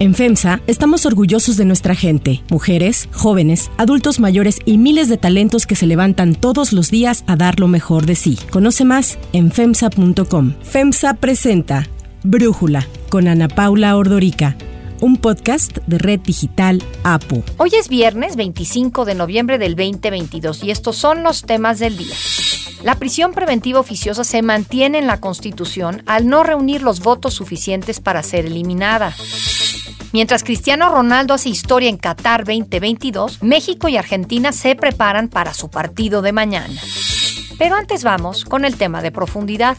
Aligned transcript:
En 0.00 0.14
FEMSA 0.14 0.62
estamos 0.66 1.04
orgullosos 1.04 1.58
de 1.58 1.66
nuestra 1.66 1.94
gente, 1.94 2.42
mujeres, 2.48 3.10
jóvenes, 3.12 3.70
adultos 3.76 4.18
mayores 4.18 4.58
y 4.64 4.78
miles 4.78 5.10
de 5.10 5.18
talentos 5.18 5.66
que 5.66 5.76
se 5.76 5.86
levantan 5.86 6.34
todos 6.34 6.72
los 6.72 6.90
días 6.90 7.22
a 7.26 7.36
dar 7.36 7.60
lo 7.60 7.68
mejor 7.68 8.06
de 8.06 8.14
sí. 8.14 8.38
Conoce 8.50 8.86
más 8.86 9.18
en 9.34 9.52
FEMSA.com. 9.52 10.54
FEMSA 10.62 11.12
presenta 11.20 11.86
Brújula 12.22 12.86
con 13.10 13.28
Ana 13.28 13.48
Paula 13.48 13.94
Ordorica 13.94 14.56
un 15.02 15.16
podcast 15.16 15.78
de 15.86 15.98
Red 15.98 16.20
Digital 16.20 16.82
APU. 17.04 17.42
Hoy 17.56 17.70
es 17.74 17.88
viernes 17.88 18.36
25 18.36 19.04
de 19.04 19.14
noviembre 19.14 19.58
del 19.58 19.74
2022 19.74 20.62
y 20.64 20.70
estos 20.70 20.96
son 20.96 21.22
los 21.22 21.42
temas 21.42 21.78
del 21.78 21.96
día. 21.96 22.14
La 22.82 22.94
prisión 22.94 23.32
preventiva 23.32 23.80
oficiosa 23.80 24.24
se 24.24 24.42
mantiene 24.42 24.98
en 24.98 25.06
la 25.06 25.20
Constitución 25.20 26.02
al 26.06 26.26
no 26.28 26.42
reunir 26.42 26.82
los 26.82 27.00
votos 27.00 27.34
suficientes 27.34 28.00
para 28.00 28.22
ser 28.22 28.46
eliminada. 28.46 29.14
Mientras 30.12 30.42
Cristiano 30.42 30.88
Ronaldo 30.88 31.34
hace 31.34 31.50
historia 31.50 31.88
en 31.88 31.96
Qatar 31.96 32.44
2022, 32.44 33.42
México 33.42 33.88
y 33.88 33.96
Argentina 33.96 34.50
se 34.50 34.74
preparan 34.74 35.28
para 35.28 35.54
su 35.54 35.70
partido 35.70 36.20
de 36.20 36.32
mañana. 36.32 36.80
Pero 37.58 37.76
antes 37.76 38.02
vamos 38.02 38.44
con 38.44 38.64
el 38.64 38.76
tema 38.76 39.02
de 39.02 39.12
profundidad. 39.12 39.76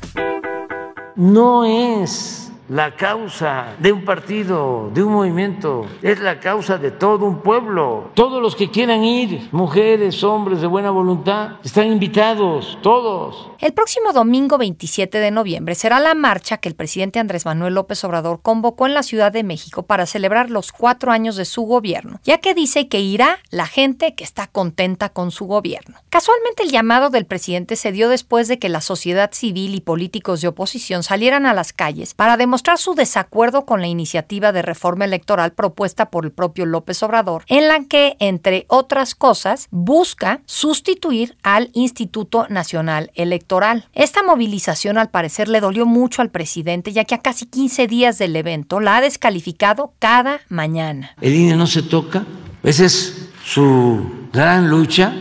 No 1.17 1.65
es 1.65 2.40
la 2.71 2.95
causa 2.95 3.75
de 3.79 3.91
un 3.91 4.05
partido, 4.05 4.89
de 4.93 5.03
un 5.03 5.11
movimiento, 5.11 5.85
es 6.01 6.21
la 6.21 6.39
causa 6.39 6.77
de 6.77 6.91
todo 6.91 7.25
un 7.25 7.41
pueblo. 7.41 8.11
Todos 8.13 8.41
los 8.41 8.55
que 8.55 8.71
quieran 8.71 9.03
ir, 9.03 9.49
mujeres, 9.51 10.23
hombres 10.23 10.61
de 10.61 10.67
buena 10.67 10.89
voluntad, 10.89 11.57
están 11.65 11.87
invitados, 11.87 12.77
todos. 12.81 13.49
El 13.59 13.73
próximo 13.73 14.13
domingo 14.13 14.57
27 14.57 15.17
de 15.19 15.31
noviembre 15.31 15.75
será 15.75 15.99
la 15.99 16.15
marcha 16.15 16.59
que 16.59 16.69
el 16.69 16.75
presidente 16.75 17.19
Andrés 17.19 17.45
Manuel 17.45 17.73
López 17.73 18.01
Obrador 18.05 18.39
convocó 18.41 18.87
en 18.87 18.93
la 18.93 19.03
Ciudad 19.03 19.33
de 19.33 19.43
México 19.43 19.83
para 19.83 20.05
celebrar 20.05 20.49
los 20.49 20.71
cuatro 20.71 21.11
años 21.11 21.35
de 21.35 21.43
su 21.43 21.63
gobierno, 21.63 22.21
ya 22.23 22.37
que 22.37 22.53
dice 22.53 22.87
que 22.87 23.01
irá 23.01 23.39
la 23.49 23.67
gente 23.67 24.15
que 24.15 24.23
está 24.23 24.47
contenta 24.47 25.09
con 25.09 25.31
su 25.31 25.45
gobierno. 25.45 25.97
Casualmente 26.09 26.63
el 26.63 26.71
llamado 26.71 27.09
del 27.09 27.25
presidente 27.25 27.75
se 27.75 27.91
dio 27.91 28.07
después 28.07 28.47
de 28.47 28.59
que 28.59 28.69
la 28.69 28.79
sociedad 28.79 29.31
civil 29.33 29.75
y 29.75 29.81
políticos 29.81 30.39
de 30.39 30.47
oposición 30.47 31.03
salieran 31.03 31.45
a 31.45 31.53
las 31.53 31.73
calles 31.73 32.13
para 32.13 32.37
demostrar 32.37 32.60
su 32.77 32.93
desacuerdo 32.93 33.65
con 33.65 33.81
la 33.81 33.87
iniciativa 33.87 34.51
de 34.51 34.61
reforma 34.61 35.05
electoral 35.05 35.53
propuesta 35.53 36.09
por 36.09 36.25
el 36.25 36.31
propio 36.31 36.65
López 36.65 37.01
Obrador, 37.03 37.43
en 37.47 37.67
la 37.67 37.83
que, 37.85 38.15
entre 38.19 38.65
otras 38.67 39.15
cosas, 39.15 39.67
busca 39.71 40.41
sustituir 40.45 41.37
al 41.43 41.69
Instituto 41.73 42.47
Nacional 42.49 43.11
Electoral. 43.15 43.85
Esta 43.93 44.23
movilización 44.23 44.97
al 44.97 45.09
parecer 45.09 45.47
le 45.47 45.59
dolió 45.59 45.85
mucho 45.85 46.21
al 46.21 46.29
presidente, 46.29 46.93
ya 46.93 47.05
que 47.05 47.15
a 47.15 47.19
casi 47.19 47.45
15 47.45 47.87
días 47.87 48.17
del 48.17 48.35
evento 48.35 48.79
la 48.79 48.97
ha 48.97 49.01
descalificado 49.01 49.93
cada 49.99 50.41
mañana. 50.49 51.15
El 51.21 51.35
INE 51.35 51.55
no 51.55 51.67
se 51.67 51.81
toca, 51.81 52.25
esa 52.63 52.85
es 52.85 53.29
su 53.43 54.27
gran 54.31 54.69
lucha, 54.69 55.13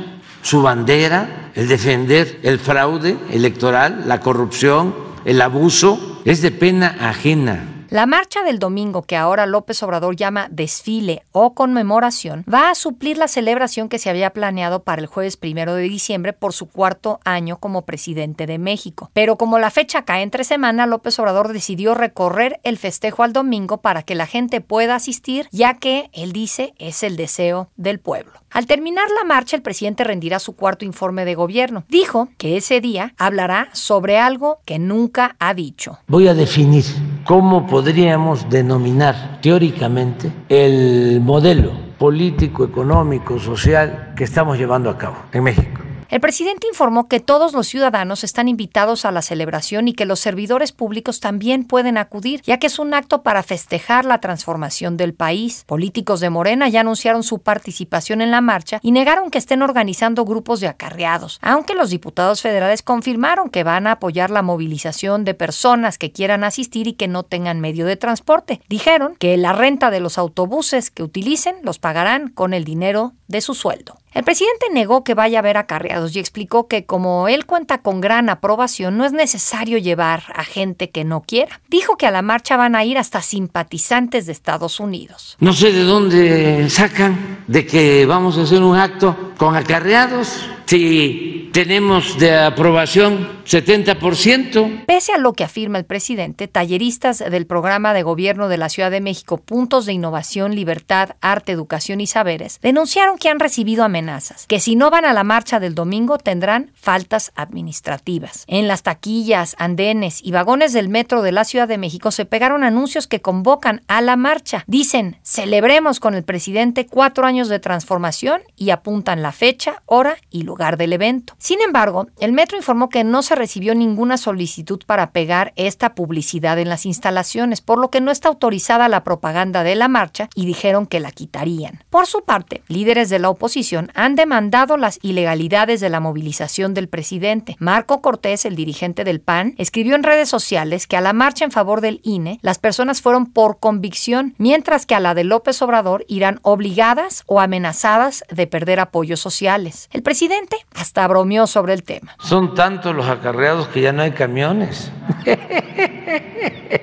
su 0.42 0.62
bandera, 0.62 1.50
el 1.54 1.68
defender 1.68 2.40
el 2.42 2.58
fraude 2.58 3.16
electoral, 3.30 4.04
la 4.06 4.20
corrupción, 4.20 5.09
el 5.24 5.40
abuso 5.40 6.20
es 6.24 6.42
de 6.42 6.50
pena 6.50 6.96
ajena. 7.00 7.79
La 7.90 8.06
marcha 8.06 8.44
del 8.44 8.60
domingo, 8.60 9.02
que 9.02 9.16
ahora 9.16 9.46
López 9.46 9.82
Obrador 9.82 10.14
llama 10.14 10.46
desfile 10.48 11.24
o 11.32 11.54
conmemoración, 11.54 12.44
va 12.48 12.70
a 12.70 12.76
suplir 12.76 13.18
la 13.18 13.26
celebración 13.26 13.88
que 13.88 13.98
se 13.98 14.08
había 14.08 14.30
planeado 14.30 14.84
para 14.84 15.02
el 15.02 15.08
jueves 15.08 15.36
primero 15.36 15.74
de 15.74 15.82
diciembre 15.82 16.32
por 16.32 16.52
su 16.52 16.68
cuarto 16.68 17.18
año 17.24 17.58
como 17.58 17.82
presidente 17.82 18.46
de 18.46 18.58
México. 18.58 19.10
Pero 19.12 19.34
como 19.34 19.58
la 19.58 19.72
fecha 19.72 20.04
cae 20.04 20.22
entre 20.22 20.44
semana, 20.44 20.86
López 20.86 21.18
Obrador 21.18 21.52
decidió 21.52 21.94
recorrer 21.94 22.60
el 22.62 22.78
festejo 22.78 23.24
al 23.24 23.32
domingo 23.32 23.78
para 23.78 24.04
que 24.04 24.14
la 24.14 24.26
gente 24.26 24.60
pueda 24.60 24.94
asistir, 24.94 25.48
ya 25.50 25.74
que, 25.74 26.10
él 26.12 26.30
dice, 26.30 26.74
es 26.78 27.02
el 27.02 27.16
deseo 27.16 27.70
del 27.74 27.98
pueblo. 27.98 28.34
Al 28.52 28.66
terminar 28.66 29.08
la 29.10 29.24
marcha, 29.24 29.56
el 29.56 29.62
presidente 29.62 30.04
rendirá 30.04 30.38
su 30.38 30.54
cuarto 30.54 30.84
informe 30.84 31.24
de 31.24 31.34
gobierno. 31.34 31.84
Dijo 31.88 32.28
que 32.38 32.56
ese 32.56 32.80
día 32.80 33.14
hablará 33.18 33.68
sobre 33.72 34.18
algo 34.18 34.60
que 34.64 34.78
nunca 34.78 35.34
ha 35.40 35.54
dicho. 35.54 35.98
Voy 36.06 36.28
a 36.28 36.34
definir 36.34 36.84
cómo 37.30 37.64
podríamos 37.64 38.50
denominar 38.50 39.38
teóricamente 39.40 40.32
el 40.48 41.20
modelo 41.20 41.70
político, 41.96 42.64
económico, 42.64 43.38
social 43.38 44.14
que 44.16 44.24
estamos 44.24 44.58
llevando 44.58 44.90
a 44.90 44.98
cabo 44.98 45.14
en 45.32 45.44
México. 45.44 45.80
El 46.10 46.20
presidente 46.20 46.66
informó 46.66 47.06
que 47.06 47.20
todos 47.20 47.52
los 47.52 47.68
ciudadanos 47.68 48.24
están 48.24 48.48
invitados 48.48 49.04
a 49.04 49.12
la 49.12 49.22
celebración 49.22 49.86
y 49.86 49.92
que 49.92 50.06
los 50.06 50.18
servidores 50.18 50.72
públicos 50.72 51.20
también 51.20 51.62
pueden 51.62 51.96
acudir, 51.96 52.42
ya 52.42 52.58
que 52.58 52.66
es 52.66 52.80
un 52.80 52.94
acto 52.94 53.22
para 53.22 53.44
festejar 53.44 54.04
la 54.04 54.18
transformación 54.18 54.96
del 54.96 55.14
país. 55.14 55.62
Políticos 55.68 56.18
de 56.18 56.28
Morena 56.28 56.68
ya 56.68 56.80
anunciaron 56.80 57.22
su 57.22 57.38
participación 57.38 58.22
en 58.22 58.32
la 58.32 58.40
marcha 58.40 58.80
y 58.82 58.90
negaron 58.90 59.30
que 59.30 59.38
estén 59.38 59.62
organizando 59.62 60.24
grupos 60.24 60.58
de 60.58 60.66
acarreados, 60.66 61.38
aunque 61.42 61.74
los 61.74 61.90
diputados 61.90 62.42
federales 62.42 62.82
confirmaron 62.82 63.48
que 63.48 63.62
van 63.62 63.86
a 63.86 63.92
apoyar 63.92 64.30
la 64.30 64.42
movilización 64.42 65.24
de 65.24 65.34
personas 65.34 65.96
que 65.96 66.10
quieran 66.10 66.42
asistir 66.42 66.88
y 66.88 66.94
que 66.94 67.06
no 67.06 67.22
tengan 67.22 67.60
medio 67.60 67.86
de 67.86 67.94
transporte. 67.94 68.60
Dijeron 68.68 69.14
que 69.16 69.36
la 69.36 69.52
renta 69.52 69.92
de 69.92 70.00
los 70.00 70.18
autobuses 70.18 70.90
que 70.90 71.04
utilicen 71.04 71.54
los 71.62 71.78
pagarán 71.78 72.30
con 72.30 72.52
el 72.52 72.64
dinero 72.64 73.12
de 73.30 73.40
su 73.40 73.54
sueldo. 73.54 73.96
El 74.12 74.24
presidente 74.24 74.66
negó 74.72 75.04
que 75.04 75.14
vaya 75.14 75.38
a 75.38 75.40
haber 75.40 75.56
acarreados 75.56 76.16
y 76.16 76.18
explicó 76.18 76.66
que 76.66 76.84
como 76.84 77.28
él 77.28 77.46
cuenta 77.46 77.78
con 77.78 78.00
gran 78.00 78.28
aprobación, 78.28 78.98
no 78.98 79.04
es 79.04 79.12
necesario 79.12 79.78
llevar 79.78 80.24
a 80.34 80.42
gente 80.42 80.90
que 80.90 81.04
no 81.04 81.22
quiera. 81.22 81.60
Dijo 81.68 81.96
que 81.96 82.08
a 82.08 82.10
la 82.10 82.20
marcha 82.20 82.56
van 82.56 82.74
a 82.74 82.84
ir 82.84 82.98
hasta 82.98 83.22
simpatizantes 83.22 84.26
de 84.26 84.32
Estados 84.32 84.80
Unidos. 84.80 85.36
No 85.38 85.52
sé 85.52 85.72
de 85.72 85.84
dónde 85.84 86.68
sacan 86.70 87.44
de 87.46 87.64
que 87.64 88.04
vamos 88.04 88.36
a 88.36 88.42
hacer 88.42 88.62
un 88.62 88.76
acto 88.76 89.32
con 89.38 89.54
acarreados 89.54 90.44
si 90.66 91.29
tenemos 91.52 92.18
de 92.18 92.36
aprobación 92.38 93.40
70%. 93.44 94.84
Pese 94.86 95.12
a 95.12 95.18
lo 95.18 95.32
que 95.32 95.44
afirma 95.44 95.78
el 95.78 95.84
presidente, 95.84 96.48
talleristas 96.48 97.18
del 97.18 97.46
programa 97.46 97.94
de 97.94 98.02
gobierno 98.02 98.48
de 98.48 98.56
la 98.56 98.68
Ciudad 98.68 98.90
de 98.90 99.00
México 99.00 99.38
Puntos 99.38 99.86
de 99.86 99.92
Innovación, 99.92 100.54
Libertad, 100.54 101.16
Arte, 101.20 101.52
Educación 101.52 102.00
y 102.00 102.06
Saberes 102.06 102.58
denunciaron 102.62 103.18
que 103.18 103.28
han 103.28 103.40
recibido 103.40 103.84
amenazas, 103.84 104.46
que 104.46 104.60
si 104.60 104.76
no 104.76 104.90
van 104.90 105.04
a 105.04 105.12
la 105.12 105.24
marcha 105.24 105.60
del 105.60 105.74
domingo 105.74 106.18
tendrán 106.18 106.70
faltas 106.74 107.32
administrativas. 107.34 108.44
En 108.46 108.68
las 108.68 108.82
taquillas, 108.82 109.56
andenes 109.58 110.20
y 110.22 110.30
vagones 110.30 110.72
del 110.72 110.88
metro 110.88 111.22
de 111.22 111.32
la 111.32 111.44
Ciudad 111.44 111.68
de 111.68 111.78
México 111.78 112.10
se 112.10 112.24
pegaron 112.24 112.64
anuncios 112.64 113.06
que 113.06 113.20
convocan 113.20 113.82
a 113.88 114.00
la 114.00 114.16
marcha. 114.16 114.64
Dicen, 114.66 115.16
celebremos 115.22 116.00
con 116.00 116.14
el 116.14 116.22
presidente 116.22 116.86
cuatro 116.86 117.26
años 117.26 117.48
de 117.48 117.58
transformación 117.58 118.42
y 118.56 118.70
apuntan 118.70 119.22
la 119.22 119.32
fecha, 119.32 119.82
hora 119.86 120.16
y 120.30 120.42
lugar 120.42 120.76
del 120.76 120.92
evento. 120.92 121.34
Sin 121.40 121.62
embargo, 121.62 122.06
el 122.20 122.34
metro 122.34 122.58
informó 122.58 122.90
que 122.90 123.02
no 123.02 123.22
se 123.22 123.34
recibió 123.34 123.74
ninguna 123.74 124.18
solicitud 124.18 124.78
para 124.84 125.10
pegar 125.10 125.54
esta 125.56 125.94
publicidad 125.94 126.58
en 126.58 126.68
las 126.68 126.84
instalaciones, 126.84 127.62
por 127.62 127.78
lo 127.78 127.90
que 127.90 128.02
no 128.02 128.10
está 128.10 128.28
autorizada 128.28 128.90
la 128.90 129.04
propaganda 129.04 129.62
de 129.62 129.74
la 129.74 129.88
marcha 129.88 130.28
y 130.34 130.44
dijeron 130.44 130.84
que 130.84 131.00
la 131.00 131.10
quitarían. 131.12 131.82
Por 131.88 132.06
su 132.06 132.24
parte, 132.24 132.62
líderes 132.68 133.08
de 133.08 133.20
la 133.20 133.30
oposición 133.30 133.90
han 133.94 134.16
demandado 134.16 134.76
las 134.76 134.98
ilegalidades 135.00 135.80
de 135.80 135.88
la 135.88 135.98
movilización 135.98 136.74
del 136.74 136.90
presidente. 136.90 137.56
Marco 137.58 138.02
Cortés, 138.02 138.44
el 138.44 138.54
dirigente 138.54 139.02
del 139.04 139.22
PAN, 139.22 139.54
escribió 139.56 139.94
en 139.94 140.02
redes 140.02 140.28
sociales 140.28 140.86
que 140.86 140.98
a 140.98 141.00
la 141.00 141.14
marcha 141.14 141.46
en 141.46 141.52
favor 141.52 141.80
del 141.80 142.02
INE 142.04 142.38
las 142.42 142.58
personas 142.58 143.00
fueron 143.00 143.24
por 143.24 143.60
convicción, 143.60 144.34
mientras 144.36 144.84
que 144.84 144.94
a 144.94 145.00
la 145.00 145.14
de 145.14 145.24
López 145.24 145.62
Obrador 145.62 146.04
irán 146.06 146.38
obligadas 146.42 147.22
o 147.24 147.40
amenazadas 147.40 148.24
de 148.30 148.46
perder 148.46 148.78
apoyos 148.78 149.20
sociales. 149.20 149.88
El 149.90 150.02
presidente 150.02 150.58
hasta 150.74 151.08
bromeó 151.08 151.29
sobre 151.46 151.72
el 151.74 151.82
tema. 151.82 152.16
Son 152.18 152.54
tantos 152.54 152.94
los 152.94 153.08
acarreados 153.08 153.68
que 153.68 153.80
ya 153.80 153.92
no 153.92 154.02
hay 154.02 154.12
camiones. 154.12 154.90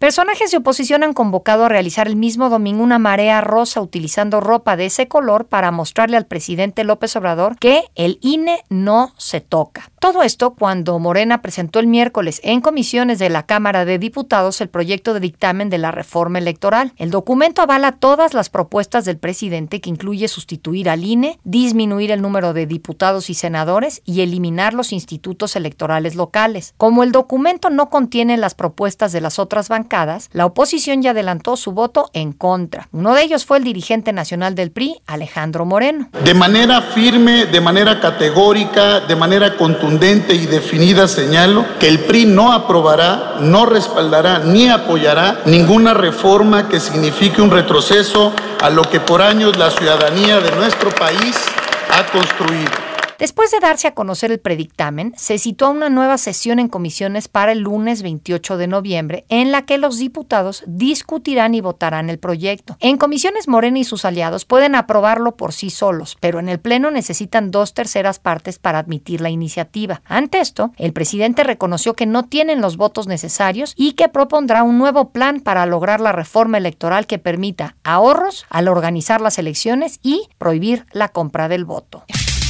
Personajes 0.00 0.50
de 0.50 0.56
oposición 0.56 1.02
han 1.02 1.12
convocado 1.12 1.66
a 1.66 1.68
realizar 1.68 2.08
el 2.08 2.16
mismo 2.16 2.48
domingo 2.48 2.82
una 2.82 2.98
marea 2.98 3.42
rosa 3.42 3.82
utilizando 3.82 4.40
ropa 4.40 4.74
de 4.74 4.86
ese 4.86 5.08
color 5.08 5.44
para 5.44 5.70
mostrarle 5.72 6.16
al 6.16 6.24
presidente 6.24 6.84
López 6.84 7.16
Obrador 7.16 7.58
que 7.58 7.84
el 7.96 8.18
INE 8.22 8.64
no 8.70 9.12
se 9.18 9.42
toca. 9.42 9.90
Todo 9.98 10.22
esto 10.22 10.54
cuando 10.54 10.98
Morena 10.98 11.42
presentó 11.42 11.80
el 11.80 11.86
miércoles 11.86 12.40
en 12.42 12.62
comisiones 12.62 13.18
de 13.18 13.28
la 13.28 13.44
Cámara 13.44 13.84
de 13.84 13.98
Diputados 13.98 14.62
el 14.62 14.70
proyecto 14.70 15.12
de 15.12 15.20
dictamen 15.20 15.68
de 15.68 15.76
la 15.76 15.90
reforma 15.90 16.38
electoral. 16.38 16.94
El 16.96 17.10
documento 17.10 17.60
avala 17.60 17.92
todas 17.92 18.32
las 18.32 18.48
propuestas 18.48 19.04
del 19.04 19.18
presidente 19.18 19.82
que 19.82 19.90
incluye 19.90 20.28
sustituir 20.28 20.88
al 20.88 21.04
INE, 21.04 21.38
disminuir 21.44 22.10
el 22.10 22.22
número 22.22 22.54
de 22.54 22.64
diputados 22.64 23.28
y 23.28 23.34
senadores 23.34 24.00
y 24.06 24.22
eliminar 24.22 24.72
los 24.72 24.94
institutos 24.94 25.56
electorales 25.56 26.14
locales. 26.14 26.72
Como 26.78 27.02
el 27.02 27.12
documento 27.12 27.68
no 27.68 27.90
contiene 27.90 28.38
las 28.38 28.54
propuestas 28.54 29.12
de 29.12 29.20
las 29.20 29.38
otras 29.38 29.68
bancadas, 29.68 29.89
la 30.32 30.46
oposición 30.46 31.02
ya 31.02 31.10
adelantó 31.10 31.56
su 31.56 31.72
voto 31.72 32.10
en 32.12 32.32
contra. 32.32 32.88
Uno 32.92 33.12
de 33.12 33.22
ellos 33.22 33.44
fue 33.44 33.58
el 33.58 33.64
dirigente 33.64 34.12
nacional 34.12 34.54
del 34.54 34.70
PRI, 34.70 35.00
Alejandro 35.06 35.64
Moreno. 35.64 36.08
De 36.24 36.32
manera 36.32 36.80
firme, 36.80 37.46
de 37.46 37.60
manera 37.60 37.98
categórica, 37.98 39.00
de 39.00 39.16
manera 39.16 39.56
contundente 39.56 40.34
y 40.34 40.46
definida 40.46 41.08
señalo 41.08 41.64
que 41.80 41.88
el 41.88 41.98
PRI 42.00 42.26
no 42.26 42.52
aprobará, 42.52 43.38
no 43.40 43.66
respaldará 43.66 44.38
ni 44.38 44.68
apoyará 44.68 45.40
ninguna 45.44 45.92
reforma 45.92 46.68
que 46.68 46.78
signifique 46.78 47.42
un 47.42 47.50
retroceso 47.50 48.32
a 48.60 48.70
lo 48.70 48.82
que 48.82 49.00
por 49.00 49.20
años 49.20 49.58
la 49.58 49.72
ciudadanía 49.72 50.38
de 50.38 50.52
nuestro 50.52 50.90
país 50.90 51.36
ha 51.90 52.06
construido. 52.12 52.89
Después 53.20 53.50
de 53.50 53.60
darse 53.60 53.86
a 53.86 53.92
conocer 53.92 54.32
el 54.32 54.40
predictamen, 54.40 55.12
se 55.14 55.36
citó 55.36 55.68
una 55.70 55.90
nueva 55.90 56.16
sesión 56.16 56.58
en 56.58 56.68
comisiones 56.68 57.28
para 57.28 57.52
el 57.52 57.58
lunes 57.58 58.00
28 58.00 58.56
de 58.56 58.66
noviembre, 58.66 59.26
en 59.28 59.52
la 59.52 59.66
que 59.66 59.76
los 59.76 59.98
diputados 59.98 60.64
discutirán 60.66 61.54
y 61.54 61.60
votarán 61.60 62.08
el 62.08 62.18
proyecto. 62.18 62.78
En 62.80 62.96
comisiones 62.96 63.46
Morena 63.46 63.78
y 63.78 63.84
sus 63.84 64.06
aliados 64.06 64.46
pueden 64.46 64.74
aprobarlo 64.74 65.36
por 65.36 65.52
sí 65.52 65.68
solos, 65.68 66.16
pero 66.18 66.38
en 66.38 66.48
el 66.48 66.60
Pleno 66.60 66.90
necesitan 66.90 67.50
dos 67.50 67.74
terceras 67.74 68.18
partes 68.18 68.58
para 68.58 68.78
admitir 68.78 69.20
la 69.20 69.28
iniciativa. 69.28 70.00
Ante 70.06 70.40
esto, 70.40 70.72
el 70.78 70.94
presidente 70.94 71.44
reconoció 71.44 71.92
que 71.92 72.06
no 72.06 72.24
tienen 72.24 72.62
los 72.62 72.78
votos 72.78 73.06
necesarios 73.06 73.74
y 73.76 73.92
que 73.92 74.08
propondrá 74.08 74.62
un 74.62 74.78
nuevo 74.78 75.10
plan 75.10 75.40
para 75.40 75.66
lograr 75.66 76.00
la 76.00 76.12
reforma 76.12 76.56
electoral 76.56 77.06
que 77.06 77.18
permita 77.18 77.76
ahorros 77.84 78.46
al 78.48 78.66
organizar 78.68 79.20
las 79.20 79.38
elecciones 79.38 80.00
y 80.02 80.30
prohibir 80.38 80.86
la 80.92 81.08
compra 81.08 81.48
del 81.48 81.66
voto. 81.66 82.02